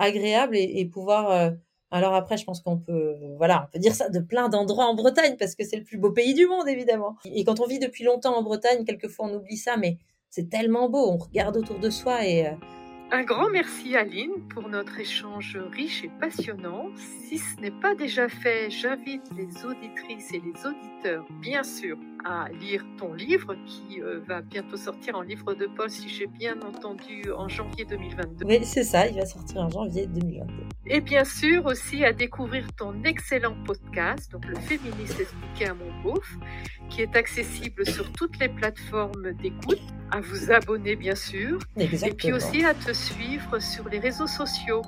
agréable 0.00 0.56
et, 0.56 0.84
pouvoir. 0.86 1.30
Euh, 1.30 1.50
alors 1.92 2.14
après, 2.14 2.36
je 2.36 2.44
pense 2.44 2.60
qu'on 2.60 2.78
peut, 2.78 3.14
voilà, 3.36 3.66
on 3.68 3.72
peut 3.72 3.78
dire 3.78 3.94
ça 3.94 4.08
de 4.08 4.20
plein 4.20 4.48
d'endroits 4.48 4.86
en 4.86 4.94
Bretagne 4.94 5.36
parce 5.38 5.54
que 5.54 5.64
c'est 5.64 5.76
le 5.76 5.84
plus 5.84 5.98
beau 5.98 6.10
pays 6.10 6.34
du 6.34 6.46
monde 6.46 6.68
évidemment. 6.68 7.16
Et 7.24 7.44
quand 7.44 7.60
on 7.60 7.66
vit 7.66 7.78
depuis 7.78 8.04
longtemps 8.04 8.36
en 8.36 8.42
Bretagne, 8.42 8.84
quelquefois 8.84 9.26
on 9.26 9.34
oublie 9.34 9.56
ça, 9.56 9.76
mais 9.76 9.98
c'est 10.28 10.48
tellement 10.48 10.88
beau, 10.88 11.10
on 11.10 11.16
regarde 11.16 11.56
autour 11.56 11.78
de 11.78 11.90
soi 11.90 12.26
et... 12.26 12.46
Euh, 12.46 12.52
un 13.12 13.24
grand 13.24 13.50
merci 13.50 13.96
Aline 13.96 14.32
pour 14.48 14.68
notre 14.68 14.98
échange 15.00 15.58
riche 15.72 16.04
et 16.04 16.10
passionnant. 16.20 16.90
Si 16.96 17.38
ce 17.38 17.60
n'est 17.60 17.70
pas 17.70 17.94
déjà 17.94 18.28
fait, 18.28 18.70
j'invite 18.70 19.22
les 19.36 19.64
auditrices 19.64 20.32
et 20.32 20.40
les 20.40 20.66
auditeurs, 20.66 21.26
bien 21.40 21.62
sûr, 21.62 21.96
à 22.24 22.48
lire 22.60 22.84
ton 22.98 23.12
livre 23.12 23.54
qui 23.66 24.00
euh, 24.00 24.20
va 24.26 24.42
bientôt 24.42 24.76
sortir 24.76 25.16
en 25.16 25.22
livre 25.22 25.54
de 25.54 25.66
poste, 25.66 25.96
si 25.96 26.08
j'ai 26.08 26.26
bien 26.26 26.60
entendu, 26.62 27.24
en 27.36 27.48
janvier 27.48 27.84
2022. 27.84 28.46
Oui, 28.46 28.60
c'est 28.64 28.84
ça, 28.84 29.06
il 29.06 29.16
va 29.16 29.26
sortir 29.26 29.62
en 29.62 29.70
janvier 29.70 30.06
2022. 30.06 30.52
Et 30.86 31.00
bien 31.00 31.24
sûr 31.24 31.66
aussi 31.66 32.04
à 32.04 32.12
découvrir 32.12 32.64
ton 32.76 33.04
excellent 33.04 33.54
podcast, 33.66 34.32
donc 34.32 34.46
le 34.46 34.56
féministe 34.56 35.20
expliqué 35.20 35.66
à 35.66 35.74
mon 35.74 36.02
beauf, 36.02 36.36
qui 36.88 37.02
est 37.02 37.14
accessible 37.16 37.86
sur 37.86 38.10
toutes 38.12 38.38
les 38.38 38.48
plateformes 38.48 39.32
d'écoute, 39.34 39.82
à 40.10 40.20
vous 40.20 40.50
abonner 40.50 40.96
bien 40.96 41.14
sûr, 41.14 41.58
et 41.76 42.12
puis 42.12 42.32
aussi 42.32 42.64
à 42.64 42.74
te 42.74 42.92
suivre 42.92 43.58
sur 43.58 43.88
les 43.88 43.98
réseaux 43.98 44.26
sociaux. 44.26 44.82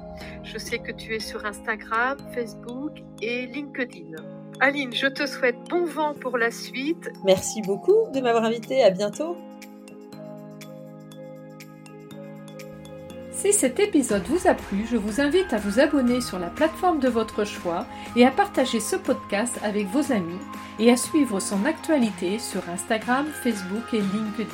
Je 0.45 0.57
sais 0.59 0.79
que 0.79 0.93
tu 0.93 1.15
es 1.15 1.21
sur 1.21 1.45
Instagram, 1.45 2.17
Facebook 2.35 2.93
et 3.21 3.47
LinkedIn. 3.47 4.17
Aline, 4.61 4.93
je 4.95 5.09
te 5.09 5.27
souhaite 5.27 5.57
bon 5.69 5.85
vent 5.85 6.15
pour 6.15 6.39
la 6.39 6.51
suite. 6.51 7.11
Merci 7.25 7.63
beaucoup 7.63 8.11
de 8.15 8.21
m'avoir 8.21 8.45
invité. 8.45 8.83
À 8.83 8.91
bientôt. 8.91 9.37
Si 13.43 13.53
cet 13.53 13.81
épisode 13.81 14.23
vous 14.29 14.47
a 14.47 14.55
plu, 14.55 14.87
je 14.89 14.97
vous 14.97 15.21
invite 15.21 15.53
à 15.53 15.57
vous 15.57 15.81
abonner 15.81 16.21
sur 16.21 16.39
la 16.39 16.47
plateforme 16.47 17.01
de 17.01 17.09
votre 17.09 17.45
choix 17.45 17.87
et 18.15 18.25
à 18.25 18.31
partager 18.31 18.79
ce 18.79 18.95
podcast 18.95 19.59
avec 19.65 19.89
vos 19.89 20.13
amis 20.13 20.39
et 20.79 20.93
à 20.93 20.97
suivre 20.97 21.41
son 21.41 21.65
actualité 21.65 22.39
sur 22.39 22.63
Instagram, 22.69 23.27
Facebook 23.43 23.83
et 23.95 24.01
LinkedIn. 24.01 24.47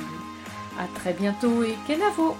À 0.81 0.87
très 0.98 1.12
bientôt 1.12 1.62
et 1.64 1.74
Kenavo 1.87 2.35